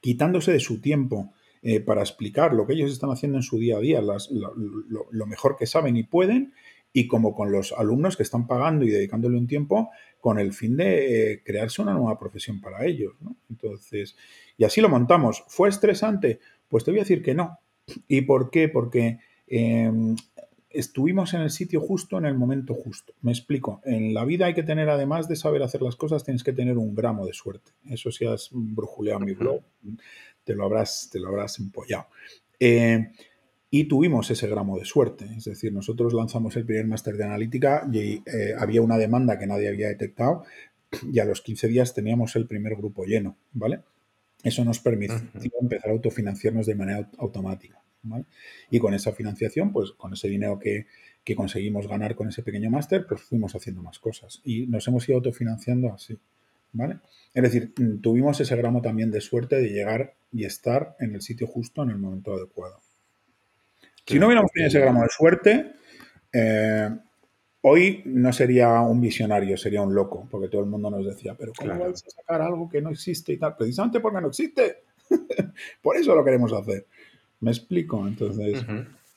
[0.00, 3.78] quitándose de su tiempo eh, para explicar lo que ellos están haciendo en su día
[3.78, 6.52] a día, lo, mejor que saben y pueden,
[6.92, 10.76] y como con los alumnos que están pagando y dedicándole un tiempo con el fin
[10.76, 13.14] de eh, crearse una nueva profesión para ellos.
[13.48, 14.14] Entonces,
[14.58, 15.42] y así lo montamos.
[15.48, 16.38] ¿Fue estresante?
[16.68, 17.58] Pues te voy a decir que no.
[18.06, 18.68] ¿Y por qué?
[18.68, 20.16] Porque em,
[20.74, 23.14] estuvimos en el sitio justo en el momento justo.
[23.22, 23.80] Me explico.
[23.84, 26.76] En la vida hay que tener, además de saber hacer las cosas, tienes que tener
[26.78, 27.72] un gramo de suerte.
[27.88, 29.62] Eso si has brujuleado mi blog,
[30.44, 32.06] te lo habrás, te lo habrás empollado.
[32.60, 33.10] Eh,
[33.70, 35.26] y tuvimos ese gramo de suerte.
[35.36, 39.46] Es decir, nosotros lanzamos el primer máster de analítica y eh, había una demanda que
[39.46, 40.44] nadie había detectado
[41.12, 43.80] y a los 15 días teníamos el primer grupo lleno, ¿vale?
[44.42, 45.18] Eso nos permitió
[45.60, 47.80] empezar a autofinanciarnos de manera automática.
[48.70, 50.86] Y con esa financiación, pues con ese dinero que,
[51.34, 54.40] conseguimos ganar con ese pequeño máster, pues fuimos haciendo más cosas.
[54.44, 56.18] Y nos hemos ido autofinanciando así.
[56.72, 56.98] ¿Vale?
[57.32, 61.22] Es decir, mm, tuvimos ese gramo también de suerte de llegar y estar en el
[61.22, 62.80] sitio justo en el momento adecuado.
[64.06, 65.72] Si no hubiéramos tenido ese gramo de suerte,
[66.32, 66.90] eh,
[67.62, 71.52] hoy no sería un visionario, sería un loco, porque todo el mundo nos decía, pero
[71.56, 73.56] ¿cómo vais a sacar algo que no existe y tal?
[73.56, 74.82] Precisamente porque no existe.
[75.82, 76.86] Por eso lo queremos hacer.
[77.44, 78.08] ¿Me explico?
[78.08, 78.64] Entonces,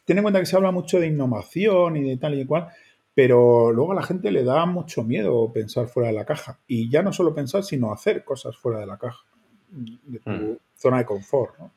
[0.03, 2.67] ten en cuenta que se habla mucho de innovación y de tal y de cual,
[3.13, 6.59] pero luego a la gente le da mucho miedo pensar fuera de la caja.
[6.67, 9.23] Y ya no solo pensar, sino hacer cosas fuera de la caja,
[9.69, 10.57] de tu mm.
[10.75, 11.57] zona de confort.
[11.57, 11.71] ¿no?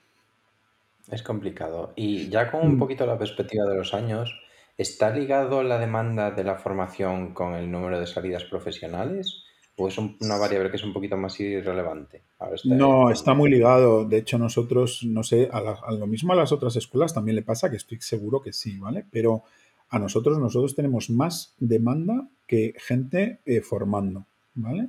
[1.08, 1.92] Es complicado.
[1.94, 2.78] Y ya con un mm.
[2.80, 4.34] poquito la perspectiva de los años,
[4.76, 9.44] ¿está ligado la demanda de la formación con el número de salidas profesionales?
[9.80, 12.20] ¿O es una variable que es un poquito más irrelevante?
[12.64, 14.04] no, está muy ligado.
[14.04, 17.70] De hecho, nosotros, no sé, a, lo mismo a las otras escuelas también le pasa,
[17.70, 19.06] que estoy seguro que sí, ¿vale?
[19.10, 19.44] Pero
[19.88, 24.88] a nosotros, nosotros tenemos más demanda que gente eh, formando, ¿vale?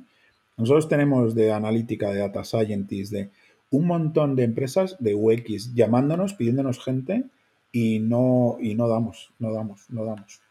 [0.58, 3.30] Nosotros tenemos de analítica, de data scientist, de
[3.70, 7.24] un montón de empresas de UX llamándonos, pidiéndonos gente
[7.72, 10.42] y no, y no damos, no damos, no damos.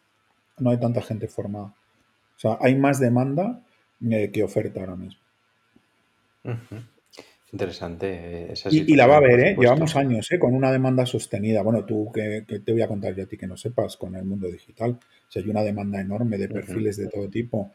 [0.59, 1.75] No hay tanta gente formada.
[2.37, 3.63] O sea, hay más demanda
[4.09, 5.21] eh, que oferta ahora mismo.
[7.53, 8.53] Interesante.
[8.53, 9.57] Eh, y, la va a haber, ¿eh?
[9.59, 10.39] Llevamos años ¿eh?
[10.39, 11.63] con una demanda sostenida.
[11.63, 14.25] Bueno, tú que, te voy a contar yo a ti que no sepas con el
[14.25, 14.93] mundo digital.
[14.93, 17.73] O sea, hay una demanda enorme de perfiles de todo tipo.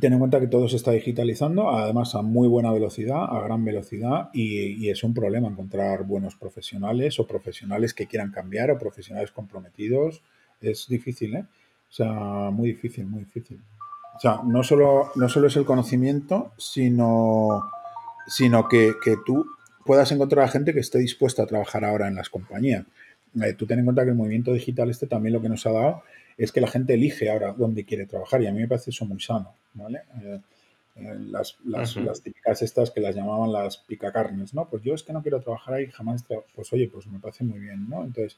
[0.00, 3.64] ten en cuenta que todo se está digitalizando, además a muy buena velocidad, a gran
[3.64, 9.32] velocidad, y, es un problema encontrar buenos profesionales o profesionales que quieran cambiar o profesionales
[9.32, 10.22] comprometidos.
[10.60, 11.44] Es difícil, ¿eh?
[11.96, 13.58] O sea, muy difícil, muy difícil.
[14.14, 17.70] O sea, no solo, no solo es el conocimiento, sino,
[18.26, 18.92] sino que,
[19.24, 19.46] tú
[19.82, 22.84] puedas encontrar a gente que esté dispuesta a trabajar ahora en las compañías.
[23.40, 25.72] Eh, tú ten en cuenta que el movimiento digital este también lo que nos ha
[25.72, 26.02] dado
[26.36, 29.06] es que la gente elige ahora dónde quiere trabajar y a mí me parece eso
[29.06, 30.02] muy sano, ¿vale?
[30.22, 30.40] Eh,
[30.96, 34.68] eh, las, las, típicas estas que las llamaban las picacarnes, ¿no?
[34.68, 37.58] Pues yo es que no quiero trabajar ahí, jamás, pues oye, pues me parece muy
[37.58, 38.04] bien, ¿no?
[38.04, 38.36] Entonces,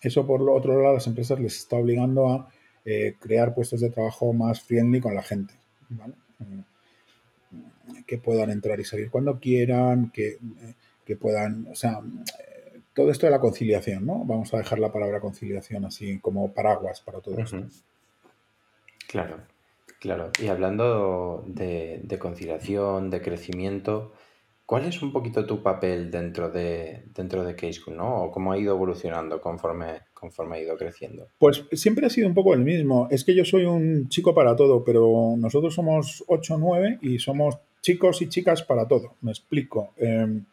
[0.00, 2.48] eso por lo otro lado, las empresas les está obligando a
[2.90, 5.54] eh, crear puestos de trabajo más friendly con la gente,
[6.40, 6.64] eh,
[8.04, 10.74] que puedan entrar y salir cuando quieran, que, eh,
[11.04, 12.00] que puedan, o sea,
[12.94, 14.24] todo esto de la conciliación, ¿no?
[14.24, 17.64] Vamos a dejar la palabra conciliación así como paraguas para todo esto.
[19.06, 19.38] Claro,
[20.00, 20.30] claro.
[20.42, 24.12] Y hablando de, conciliación, de crecimiento,
[24.70, 27.56] ¿Cuál es un poquito tu papel dentro de, dentro de
[27.88, 28.22] ¿no?
[28.22, 31.26] ¿O cómo ha ido evolucionando conforme, conforme ha ido creciendo?
[31.40, 33.08] Pues siempre ha sido un poco el mismo.
[33.10, 37.18] Es que yo soy un chico para todo, pero nosotros somos 8 o 9 y
[37.18, 39.16] somos chicos y chicas para todo.
[39.22, 39.92] Me explico.
[39.96, 40.44] Em,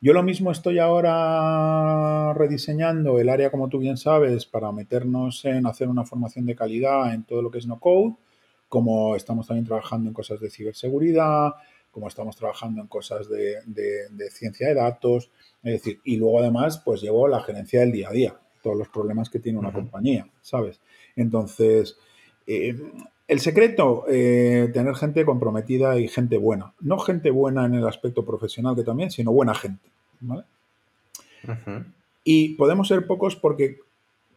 [0.00, 5.66] yo lo mismo estoy ahora rediseñando el área, como tú bien sabes, para meternos en
[5.66, 8.14] hacer una formación de calidad en todo lo que es no code,
[8.70, 11.52] como estamos también trabajando en cosas de ciberseguridad,
[11.90, 13.60] como estamos trabajando en cosas de,
[14.30, 15.30] ciencia de datos,
[15.62, 18.88] es decir, y luego además pues llevo la gerencia del día a día, todos los
[18.88, 20.80] problemas que tiene una compañía, ¿sabes?
[21.16, 21.98] Entonces,
[22.46, 22.76] eh,
[23.26, 26.74] el secreto, eh, tener gente comprometida y gente buena.
[26.80, 29.88] No gente buena en el aspecto profesional que también, sino buena gente,
[30.20, 30.44] ¿vale?
[32.24, 33.78] Y podemos ser pocos porque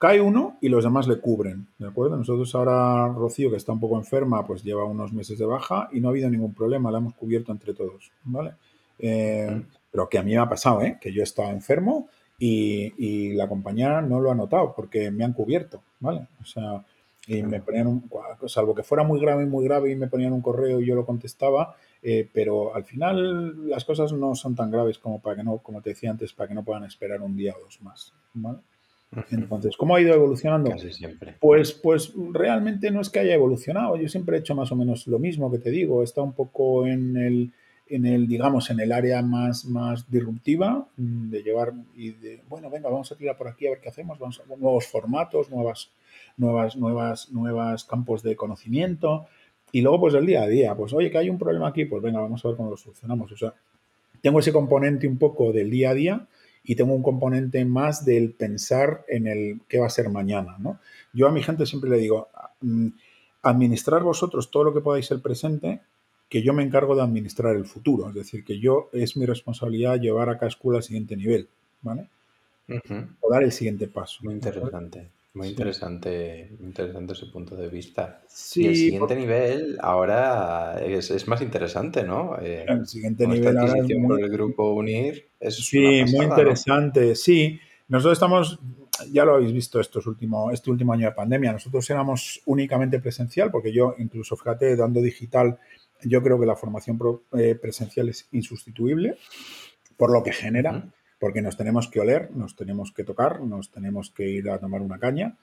[0.03, 2.17] cae uno y los demás le cubren, ¿de acuerdo?
[2.17, 6.01] Nosotros ahora, Rocío, que está un poco enferma, pues lleva unos meses de baja y
[6.01, 8.51] no ha habido ningún problema, la hemos cubierto entre todos, ¿vale?
[8.99, 10.97] Eh, pero que a mí me ha pasado, ¿eh?
[10.99, 15.81] Que yo estaba enfermo y, la compañía no lo ha notado porque me han cubierto,
[16.01, 16.27] ¿vale?
[16.41, 16.83] O sea,
[17.25, 18.11] y me ponían un,
[18.47, 21.05] salvo que fuera muy grave, muy grave y me ponían un correo y yo lo
[21.05, 25.59] contestaba, eh, pero al final las cosas no son tan graves como para que no,
[25.59, 28.59] como te decía antes, para que no puedan esperar un día o dos más, ¿vale?
[29.31, 30.71] Entonces, ¿cómo ha ido evolucionando?
[30.71, 31.35] Casi siempre.
[31.39, 33.95] Pues, pues realmente no es que haya evolucionado.
[33.97, 36.03] Yo siempre he hecho más o menos lo mismo que te digo.
[36.03, 37.51] Está un poco en el,
[37.87, 42.69] en el digamos, en el área más, más disruptiva mm, de llevar y de, bueno,
[42.69, 44.19] venga, vamos a tirar por aquí a ver qué hacemos.
[44.19, 45.91] Vamos a nuevos formatos, nuevas,
[46.37, 49.27] nuevas, nuevas, nuevas campos de conocimiento.
[49.71, 52.01] Y luego, pues el día a día, pues oye, que hay un problema aquí, pues
[52.01, 53.31] venga, vamos a ver cómo lo solucionamos.
[53.31, 53.53] O sea,
[54.21, 56.27] tengo ese componente un poco del día a día
[56.63, 60.55] y tengo un componente más del pensar en el qué va a ser mañana.
[60.59, 60.79] ¿no?
[61.13, 62.29] Yo a mi gente siempre le digo,
[62.61, 62.87] mm,
[63.41, 65.81] administrar vosotros todo lo que podáis el presente,
[66.29, 68.09] que yo me encargo de administrar el futuro.
[68.09, 71.47] Es decir, que yo es mi responsabilidad llevar a Cascula al siguiente nivel,
[71.81, 72.09] ¿vale?
[73.21, 74.19] O dar el siguiente paso.
[74.23, 75.09] Muy interesante.
[75.35, 78.21] Muy interesante, interesante ese punto de vista.
[78.55, 82.37] y el siguiente nivel ahora es, más interesante, ¿no?
[82.39, 84.07] Eh, el siguiente nivel ahora es muy...
[84.07, 87.15] por el grupo Unir es Sí, muy interesante.
[87.15, 88.59] Sí, nosotros estamos,
[89.11, 93.49] ya lo habéis visto estos último, este último año de pandemia, nosotros éramos únicamente presencial,
[93.49, 95.57] porque yo incluso, fíjate, dando digital,
[96.03, 96.99] yo creo que la formación
[97.35, 99.17] eh, presencial es insustituible
[99.97, 100.93] por lo que genera
[101.23, 104.81] porque nos tenemos que oler, nos tenemos que tocar, nos tenemos que ir a tomar
[104.81, 105.37] una caña.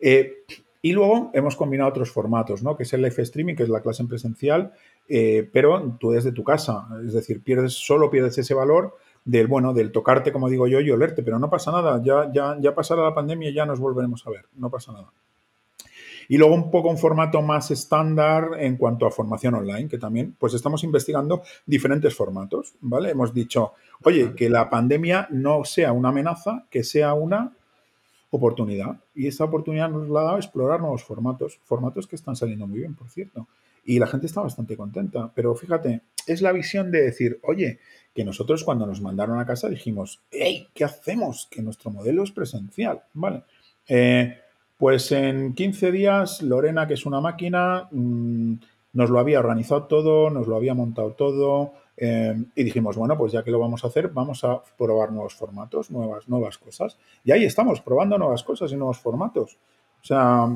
[0.00, 0.46] Eh,
[0.80, 2.74] y luego hemos combinado otros formatos, ¿no?
[2.74, 4.72] Que es el live streaming, que es la clase en presencial,
[5.06, 6.88] eh, pero tú desde tu casa.
[7.06, 8.96] Es decir, pierdes, solo pierdes ese valor
[9.26, 12.00] del, bueno, del tocarte, como digo yo, y olerte, pero no pasa nada.
[12.02, 14.46] Ya, ya, ya pasará la pandemia y ya nos volveremos a ver.
[14.54, 15.12] No pasa nada.
[16.28, 20.36] Y luego un poco un formato más estándar en cuanto a formación online, que también
[20.38, 23.10] pues estamos investigando diferentes formatos, ¿vale?
[23.10, 27.52] Hemos dicho, oye, que la pandemia no sea una amenaza, que sea una
[28.30, 29.00] oportunidad.
[29.14, 32.94] Y esta oportunidad nos la da explorar nuevos formatos, formatos que están saliendo muy bien,
[32.94, 33.46] por cierto.
[33.84, 35.30] Y la gente está bastante contenta.
[35.34, 37.78] Pero fíjate, es la visión de decir, oye,
[38.14, 41.46] que nosotros cuando nos mandaron a casa dijimos, hey, ¿qué hacemos?
[41.50, 43.44] Que nuestro modelo es presencial, ¿vale?
[43.88, 44.38] Eh,
[44.76, 48.54] pues en 15 días, Lorena, que es una máquina, mm,
[48.92, 53.32] nos lo había organizado todo, nos lo había montado todo eh, y dijimos, bueno, pues
[53.32, 56.98] ya que lo vamos a hacer, vamos a probar nuevos formatos, nuevas, nuevas cosas.
[57.24, 59.58] Y ahí estamos, probando nuevas cosas y nuevos formatos.
[60.02, 60.46] O sea,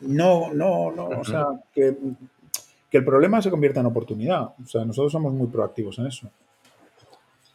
[0.00, 1.96] no, no, no, o sea, que,
[2.90, 4.54] que el problema se convierta en oportunidad.
[4.62, 6.30] O sea, nosotros somos muy proactivos en eso.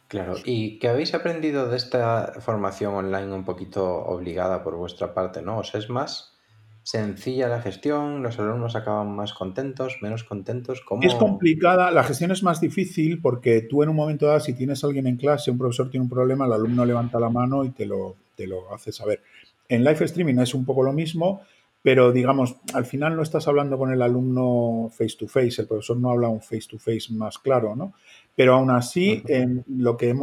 [0.08, 5.42] Claro, ¿y qué habéis aprendido de esta formación online un poquito obligada por vuestra parte,
[5.42, 5.58] no?
[5.58, 6.34] O es más
[6.82, 10.80] sencilla la gestión, los alumnos acaban más contentos, menos contentos.
[10.80, 11.02] ¿Cómo...
[11.02, 14.82] Es complicada, la gestión es más difícil porque tú en un momento dado, si tienes
[14.82, 17.70] a alguien en clase, un profesor tiene un problema, el alumno levanta la mano y
[17.70, 19.20] te lo, te lo hace saber.
[19.68, 21.42] En live streaming es un poco lo mismo,
[21.82, 25.98] pero digamos, al final no estás hablando con el alumno face to face, el profesor
[25.98, 27.92] no habla un face to face más claro, ¿no?
[28.38, 29.24] Pero aún así,
[29.66, 30.14] lo que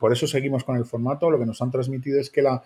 [0.00, 2.64] por eso seguimos con el formato, lo que nos han transmitido es que la,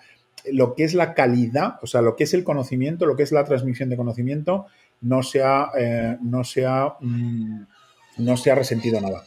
[0.50, 3.30] lo que es la calidad, o sea, lo que es el conocimiento, lo que es
[3.30, 4.64] la transmisión de conocimiento,
[5.02, 6.40] no se ha, eh, no
[7.00, 7.62] mm,
[8.16, 9.24] no se ha resentido nada.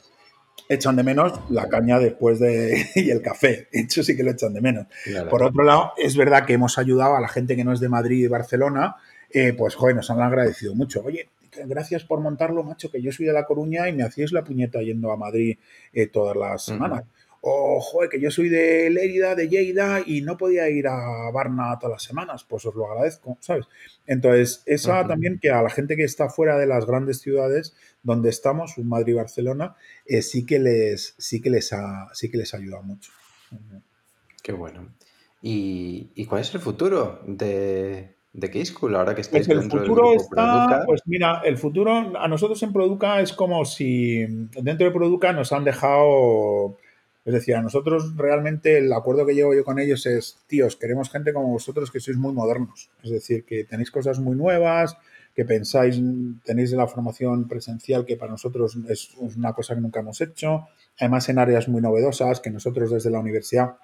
[0.67, 4.55] Echan de menos la caña después de y el café, eso sí que lo echan
[4.55, 4.87] de menos.
[5.29, 7.89] Por otro lado, es verdad que hemos ayudado a la gente que no es de
[7.89, 8.95] Madrid y Barcelona,
[9.29, 11.03] eh, pues joder, nos han agradecido mucho.
[11.05, 11.29] Oye,
[11.65, 14.81] gracias por montarlo, macho, que yo soy de La Coruña y me hacíais la puñeta
[14.81, 15.57] yendo a Madrid
[15.93, 17.03] eh, todas las semanas.
[17.41, 21.77] o, joder, que yo soy de Lérida, de Lleida y no podía ir a Barna
[21.79, 23.65] todas las semanas, pues os lo agradezco, ¿sabes?
[24.05, 28.29] Entonces, esa también que a la gente que está fuera de las grandes ciudades donde
[28.29, 32.37] estamos, un Madrid y Barcelona, eh, sí que les sí que les ha, sí que
[32.37, 33.11] les ayuda mucho.
[34.43, 34.89] Qué bueno.
[35.41, 40.13] ¿Y, cuál es el futuro de, de Key School ahora que estáis pues el futuro
[40.13, 44.25] está, Pues mira, el futuro a nosotros en Produca es como si
[44.61, 46.77] dentro de Produca nos han dejado
[47.25, 51.09] es decir, a nosotros realmente el acuerdo que llevo yo con ellos es, tíos, queremos
[51.09, 52.89] gente como vosotros que sois muy modernos.
[53.03, 54.95] Es decir, que tenéis cosas muy nuevas,
[55.35, 56.01] que pensáis,
[56.45, 60.67] tenéis la formación presencial que para nosotros es una cosa que nunca hemos hecho.
[60.97, 63.75] Además, en áreas muy novedosas que nosotros desde la universidad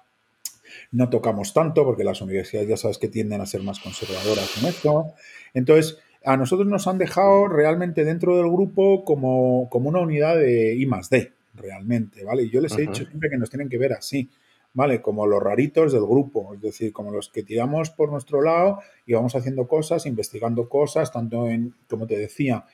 [0.92, 4.68] no tocamos tanto, porque las universidades ya sabes que tienden a ser más conservadoras en
[4.68, 5.14] esto.
[5.54, 10.74] Entonces, a nosotros nos han dejado realmente dentro del grupo como, como una unidad de
[10.74, 12.44] I más D realmente, ¿vale?
[12.44, 14.28] Y yo les he dicho siempre que nos tienen que ver así,
[14.72, 15.00] ¿vale?
[15.00, 19.14] Como los raritos del grupo, es decir, como los que tiramos por nuestro lado y
[19.14, 22.64] vamos haciendo cosas, investigando cosas, tanto en, como te decía,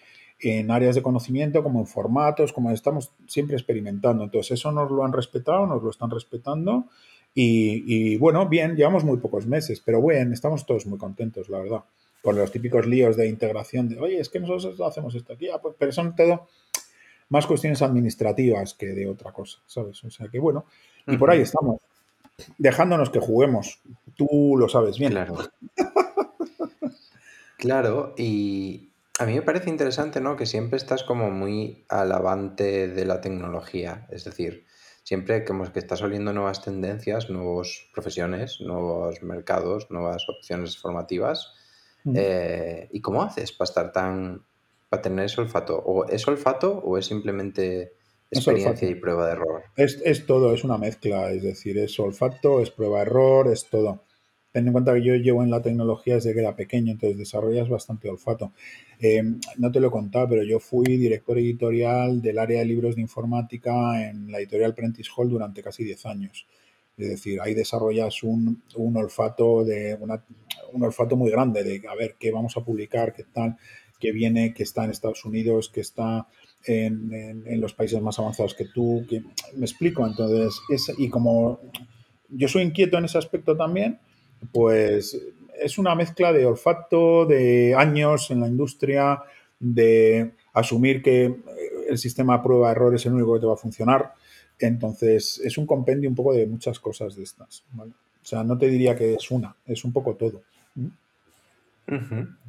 [0.40, 4.24] en áreas de conocimiento como en formatos, como estamos siempre experimentando.
[4.24, 6.86] Entonces, eso nos lo han respetado, nos lo están respetando.
[7.34, 11.84] Y, bueno, bien, llevamos muy pocos meses, pero bueno, estamos todos muy contentos, la verdad.
[12.22, 15.58] Con los típicos líos de integración de, oye, es que nosotros hacemos esto aquí, ah,
[15.60, 16.48] pues, pero son todo
[17.30, 20.02] más cuestiones administrativas que de otra cosa, ¿sabes?
[20.04, 20.66] O sea que bueno,
[21.06, 21.80] y por ahí estamos,
[22.58, 23.80] dejándonos que juguemos.
[24.16, 25.12] Tú lo sabes bien.
[25.12, 25.36] Claro.
[27.56, 30.36] claro, y a mí me parece interesante, ¿no?
[30.36, 34.64] Que siempre estás como muy alabante de la tecnología, es decir,
[35.10, 41.52] siempre como que estás oliendo nuevas tendencias, nuevas profesiones, nuevos mercados, nuevas opciones formativas.
[42.14, 44.46] Eh, ¿Y cómo haces para estar tan
[44.88, 45.82] para tener ese olfato?
[45.84, 47.94] ¿O es olfato o es simplemente
[48.30, 49.64] experiencia y prueba de error?
[49.74, 54.04] Es, todo, es una mezcla, es decir, es olfato, es prueba de error, es todo.
[54.52, 57.68] Ten en cuenta que yo llevo en la tecnología desde que era pequeño, entonces desarrollas
[57.68, 58.52] bastante olfato.
[58.98, 62.96] Em, no te lo he contado, pero yo fui director editorial del área de libros
[62.96, 66.46] de informática en la editorial Prentice Hall durante casi 10 años.
[66.96, 69.96] Es decir, ahí desarrollas un, olfato de
[70.72, 73.56] un olfato muy grande de a ver qué vamos a publicar, qué tal
[73.98, 76.26] que viene, que está en Estados Unidos, que está
[76.66, 79.06] en, los países más avanzados que tú,
[79.54, 80.06] me explico.
[80.06, 81.60] Entonces, es, y como
[82.28, 83.98] yo soy inquieto en ese aspecto también,
[84.52, 85.18] pues
[85.60, 89.22] es una mezcla de olfato, de años en la industria,
[89.58, 91.36] de asumir que
[91.88, 94.14] el sistema prueba errores es el único que te va a funcionar.
[94.58, 97.64] Entonces, es un compendio un poco de muchas cosas de estas.
[97.76, 97.86] O
[98.22, 100.42] sea, no te diría que es una, es un poco todo.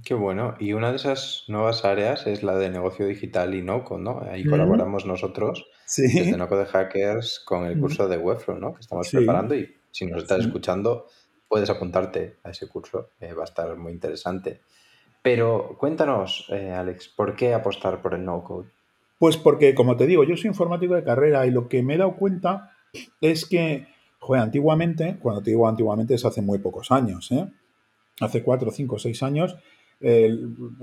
[0.04, 0.56] Qué bueno.
[0.60, 4.22] Y una de esas nuevas áreas es la de negocio digital y NoCo, ¿no?
[4.30, 5.66] Ahí colaboramos nosotros
[5.98, 8.74] desde NoCo de Hackers con el curso de Webflow, ¿no?
[8.74, 11.08] Que estamos preparando y si nos estás escuchando
[11.52, 14.62] puedes apuntarte a ese curso, eh, va a estar muy interesante.
[15.22, 18.70] Pero cuéntanos, eh, Alex, ¿por qué apostar por el no-code?
[19.20, 21.98] Pues porque, como te digo, yo soy informático de carrera y lo que me he
[21.98, 22.72] dado cuenta
[23.20, 23.86] es que,
[24.20, 27.46] joder, antiguamente, cuando te digo antiguamente es hace muy pocos años, ¿eh?
[28.22, 29.58] hace cuatro, cinco, seis años,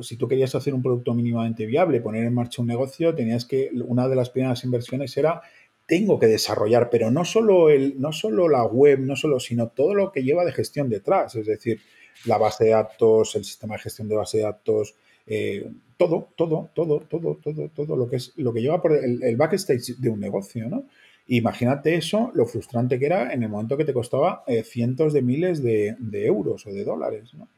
[0.02, 3.70] si tú querías hacer un producto mínimamente viable, poner en marcha un negocio, tenías que,
[3.86, 5.40] una de las primeras inversiones era,
[5.88, 9.94] tengo que desarrollar, pero no solo, el, no solo la web, no solo, sino todo
[9.94, 11.80] lo que lleva de gestión detrás, es decir,
[12.26, 14.94] la base de datos, el sistema de gestión de base de datos,
[15.26, 19.36] eh, todo, todo, todo, todo, todo, todo lo que es lo que lleva por el,
[19.36, 20.84] backstage de un negocio, ¿no?
[21.28, 25.22] Imagínate eso, lo frustrante que era en el momento que te costaba eh, cientos de
[25.22, 27.34] miles de, euros o de dólares.
[27.34, 27.48] ¿no?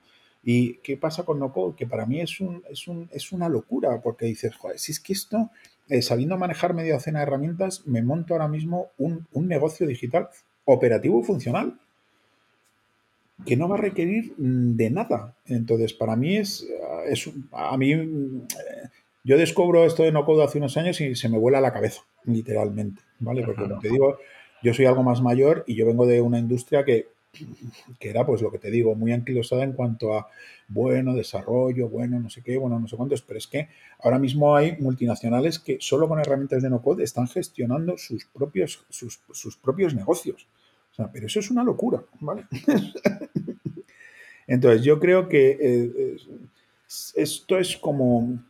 [0.43, 1.77] ¿Y qué pasa con no code?
[1.77, 4.99] Que para mí es, un, es, un, es una locura, porque dices, joder, si es
[4.99, 5.51] que esto,
[5.91, 10.29] eh, sabiendo manejar media docena de herramientas, me monto ahora mismo un, negocio digital
[10.65, 11.79] operativo y funcional
[13.45, 15.35] que no va a requerir de nada.
[15.47, 16.67] Entonces, para mí es,
[17.09, 18.47] es a mí, eh,
[19.25, 22.03] yo descubro esto de no code hace unos años y se me vuela la cabeza,
[22.25, 23.03] literalmente.
[23.19, 23.43] ¿vale?
[23.43, 24.19] Porque como te digo,
[24.63, 27.09] yo soy algo más mayor y yo vengo de una industria que,
[27.99, 30.29] que era, pues lo que te digo, muy anquilosada en cuanto a,
[30.69, 33.69] bueno, desarrollo, bueno, no sé qué, bueno, no sé cuántos, pero es que
[34.01, 39.21] ahora mismo hay multinacionales que solo con herramientas de no-code están gestionando sus propios, sus,
[39.33, 40.49] sus propios negocios.
[40.91, 42.47] O sea, pero eso es una locura, ¿vale?
[44.47, 46.17] Entonces, yo creo que eh,
[47.15, 48.41] esto es como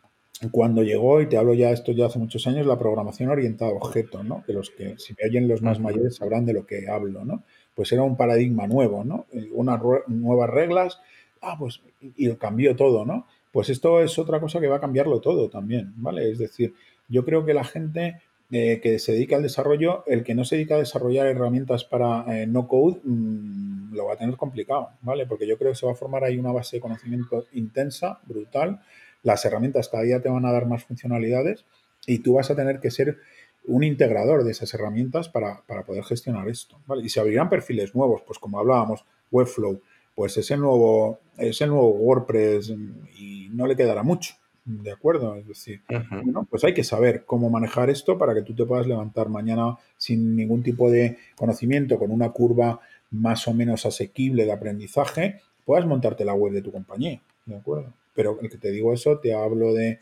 [0.51, 3.75] cuando llegó, y te hablo ya esto ya hace muchos años, la programación orientada a
[3.75, 4.43] objetos, ¿no?
[4.47, 7.45] Que los que, si me oyen los más mayores, sabrán de lo que hablo, ¿no?
[7.75, 9.27] Pues era un paradigma nuevo, ¿no?
[9.33, 11.01] Eh, unas nuevas reglas,
[11.41, 13.27] ah, pues, y cambió todo, ¿no?
[13.53, 16.31] Pues esto es otra cosa que va a cambiarlo todo también, ¿vale?
[16.31, 16.75] Es decir,
[17.09, 18.21] yo creo que la gente
[18.53, 22.25] eh, que se dedica al desarrollo, el que no se dedica a desarrollar herramientas para
[22.37, 25.25] eh, no code mm, lo va a tener complicado, ¿vale?
[25.27, 28.81] Porque yo creo que se va a formar ahí una base de conocimiento intensa, brutal.
[29.23, 31.65] Las herramientas cada día te van a dar más funcionalidades
[32.07, 33.19] y tú vas a tener que ser
[33.65, 36.79] un integrador de esas herramientas para, poder gestionar esto.
[36.87, 37.05] ¿vale?
[37.05, 39.81] Y se abrirán perfiles nuevos, pues como hablábamos, Webflow,
[40.15, 42.75] pues es el nuevo, es el nuevo WordPress
[43.17, 44.35] y no le quedará mucho.
[44.65, 45.37] ¿De acuerdo?
[45.37, 45.81] Es decir,
[46.23, 49.77] bueno, pues hay que saber cómo manejar esto para que tú te puedas levantar mañana
[49.97, 52.81] sin ningún tipo de conocimiento, con una curva
[53.11, 57.21] más o menos asequible de aprendizaje, puedas montarte la web de tu compañía.
[57.47, 57.93] ¿De acuerdo?
[58.15, 59.99] Pero el que te digo eso, te hablo de,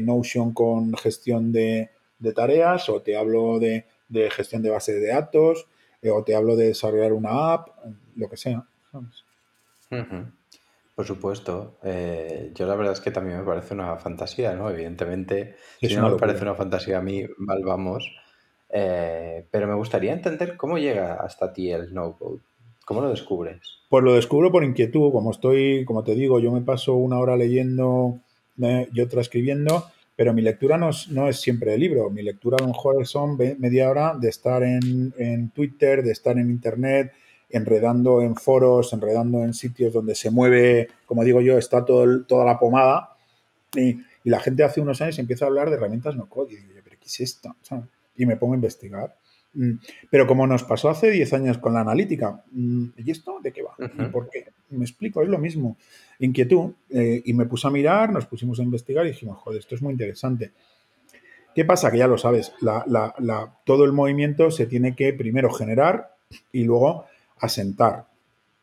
[0.00, 1.90] Notion con gestión de,
[2.34, 3.86] tareas o te hablo de,
[4.30, 5.66] gestión de base de datos
[6.02, 7.68] eh, o te hablo de desarrollar una app,
[8.16, 8.66] lo que sea.
[10.94, 11.78] Por supuesto.
[11.82, 14.70] Eh, yo la verdad es que también me parece una fantasía, ¿no?
[14.70, 18.14] Evidentemente, si no me parece una fantasía a mí, mal vamos.
[18.70, 22.40] Eh, pero me gustaría entender cómo llega hasta ti el no-code.
[22.84, 23.60] ¿Cómo lo descubres?
[23.88, 25.10] Pues lo descubro por inquietud.
[25.10, 28.20] Como estoy, como te digo, yo me paso una hora leyendo
[28.56, 32.10] y otra escribiendo, pero mi lectura no es, no es siempre de libro.
[32.10, 36.38] Mi lectura a lo mejor son media hora de estar en, en Twitter, de estar
[36.38, 37.12] en Internet,
[37.50, 42.44] enredando en foros, enredando en sitios donde se mueve, como digo yo, está todo toda
[42.44, 43.16] la pomada.
[43.74, 46.54] Y, la gente hace unos años empieza a hablar de herramientas no code.
[46.54, 47.54] Y digo, ¿pero qué es esto?
[48.16, 49.14] Y me pongo a investigar.
[49.54, 49.72] Mm,
[50.10, 53.62] pero como nos pasó hace 10 años con la analítica, mm, ¿y esto de qué
[53.62, 53.74] va?
[53.78, 54.46] ¿Y por qué?
[54.70, 55.76] Me explico, es lo mismo.
[56.18, 56.72] Inquietud.
[56.90, 59.82] Eh, y me puse a mirar, nos pusimos a investigar y dijimos, joder, esto es
[59.82, 60.52] muy interesante.
[61.54, 61.90] ¿Qué pasa?
[61.90, 62.52] Que ya lo sabes,
[63.64, 66.16] todo el movimiento se tiene que primero generar
[66.50, 67.04] y luego
[67.38, 68.06] asentar.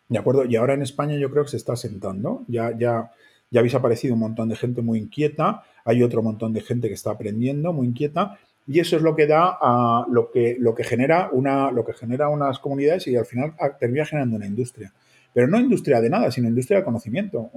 [0.09, 0.43] ¿De acuerdo?
[0.43, 2.43] Y ahora en España yo creo que se está asentando.
[2.49, 3.11] Ya, ya,
[3.49, 6.93] ya habéis aparecido un montón de gente muy inquieta, hay otro montón de gente que
[6.93, 8.37] está aprendiendo, muy inquieta,
[8.67, 11.93] y eso es lo que da a lo que, lo que genera una, lo que
[11.93, 14.93] genera unas comunidades y al final termina generando una industria.
[15.33, 17.51] Pero no industria de nada, sino industria de conocimiento.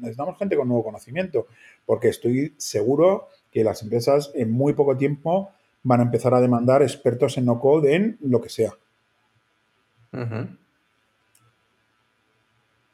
[0.00, 1.46] Necesitamos gente con nuevo conocimiento,
[1.86, 5.50] porque estoy seguro que las empresas en muy poco tiempo
[5.82, 8.74] van a empezar a demandar expertos en no code en lo que sea.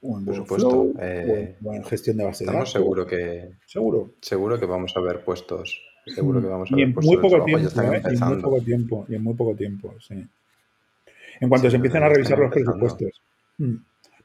[0.00, 0.92] Por supuesto.
[1.00, 2.70] Eh, en gestión de base de datos.
[2.70, 3.50] seguro que.
[3.66, 4.12] Seguro.
[4.20, 5.87] Seguro que vamos a ver puestos.
[6.14, 8.02] Seguro que vamos a ver y en muy poco tiempo, ¿eh?
[8.04, 9.06] Y en muy poco tiempo.
[9.08, 10.26] Y en muy poco tiempo, sí.
[11.40, 13.22] En cuanto se empiecen a revisar los presupuestos.
[13.58, 13.74] Mm.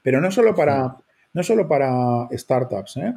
[0.02, 0.96] Pero no solo para,
[1.32, 3.14] no solo para startups, ¿eh?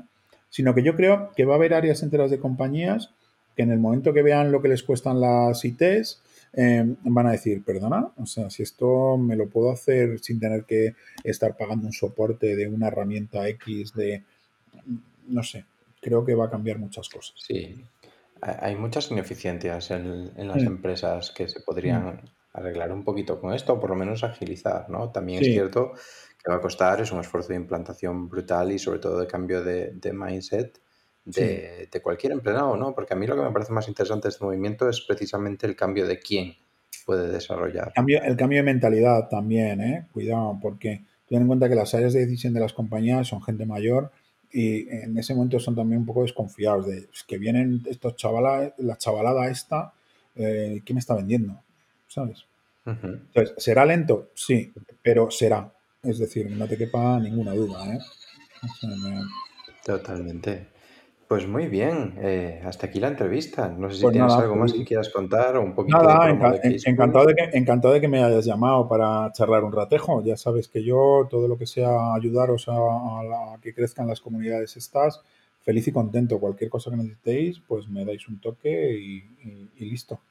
[0.49, 3.11] sino que yo creo que va a haber áreas enteras de compañías
[3.55, 6.21] que en el momento que vean lo que les cuestan las ITs,
[6.53, 10.63] Em, van a decir, perdona, o sea, si esto me lo puedo hacer sin tener
[10.63, 14.23] que estar pagando un soporte de una herramienta X de,
[15.27, 15.65] no sé,
[16.01, 17.35] creo que va a cambiar muchas cosas.
[17.37, 17.79] Sí,
[18.41, 22.21] hay muchas ineficiencias en, las empresas que se podrían mm.
[22.53, 25.11] arreglar un poquito con esto, o por lo menos agilizar, ¿no?
[25.11, 25.93] También es cierto
[26.43, 29.63] que va a costar, es un esfuerzo de implantación brutal y sobre todo de cambio
[29.63, 30.79] de, de mindset
[31.27, 32.93] de, cualquier empleado, ¿no?
[32.93, 35.75] Porque a mí lo que me parece más interesante de este movimiento es precisamente el
[35.75, 36.55] cambio de quién
[37.05, 37.87] puede desarrollar.
[37.87, 40.07] El cambio, el cambio de mentalidad también, ¿eh?
[40.13, 43.65] Cuidado, porque ten en cuenta que las áreas de decisión de las compañías son gente
[43.65, 44.11] mayor
[44.57, 48.97] y en ese momento son también un poco desconfiados de que vienen estos chavalas, la
[48.97, 49.93] chavalada esta,
[50.35, 51.61] eh, ¿qué me está vendiendo?
[52.07, 52.43] ¿Sabes?
[52.83, 54.31] Entonces, ¿será lento?
[54.33, 55.71] Sí, pero será.
[56.01, 57.99] Es decir, no te quepa ninguna duda, ¿eh?
[59.85, 60.69] Totalmente.
[61.27, 63.67] Pues muy bien, eh, hasta aquí la entrevista.
[63.67, 67.25] No sé si pues tienes algo más que quieras contar o un poquito nada, encantado,
[67.25, 70.23] de que, encantado de que me hayas llamado para charlar un ratejo.
[70.23, 75.21] Ya sabes que yo, todo lo que sea ayudaros a, que crezcan las comunidades estas,
[75.63, 76.39] feliz y contento.
[76.39, 80.21] Cualquier cosa que necesitéis, pues me dais un toque y, listo.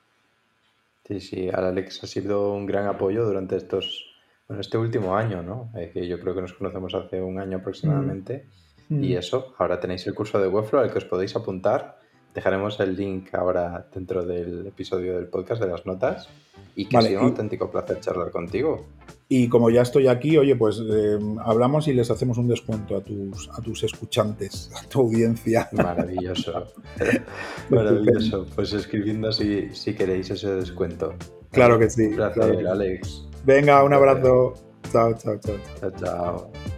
[1.05, 4.16] Sí, sí, Alex ha sido un gran apoyo durante estos,
[4.49, 5.68] bueno, este último año, ¿no?
[5.76, 8.47] Eh, que yo creo que nos conocemos hace un año aproximadamente.
[8.47, 8.66] Mm.
[8.89, 9.18] Y mm.
[9.18, 11.99] eso, ahora tenéis el curso de Webflow al que os podéis apuntar.
[12.34, 16.28] Dejaremos el link ahora dentro del episodio del podcast de las notas.
[16.74, 18.87] Y que ha sido un auténtico placer charlar contigo.
[19.28, 23.01] Y como ya estoy aquí, oye, pues eh, hablamos y les hacemos un descuento a
[23.01, 25.68] tus, a tus escuchantes, a tu audiencia.
[25.72, 26.66] Maravilloso.
[27.70, 28.47] Maravilloso.
[28.55, 31.14] Pues escribiendo si, si queréis ese descuento.
[31.51, 32.09] Claro que sí.
[32.11, 33.28] Gracias, Alex.
[33.45, 34.55] Venga, un abrazo.
[34.93, 35.57] Chao, chao, chao.
[35.80, 36.76] Chao, chao.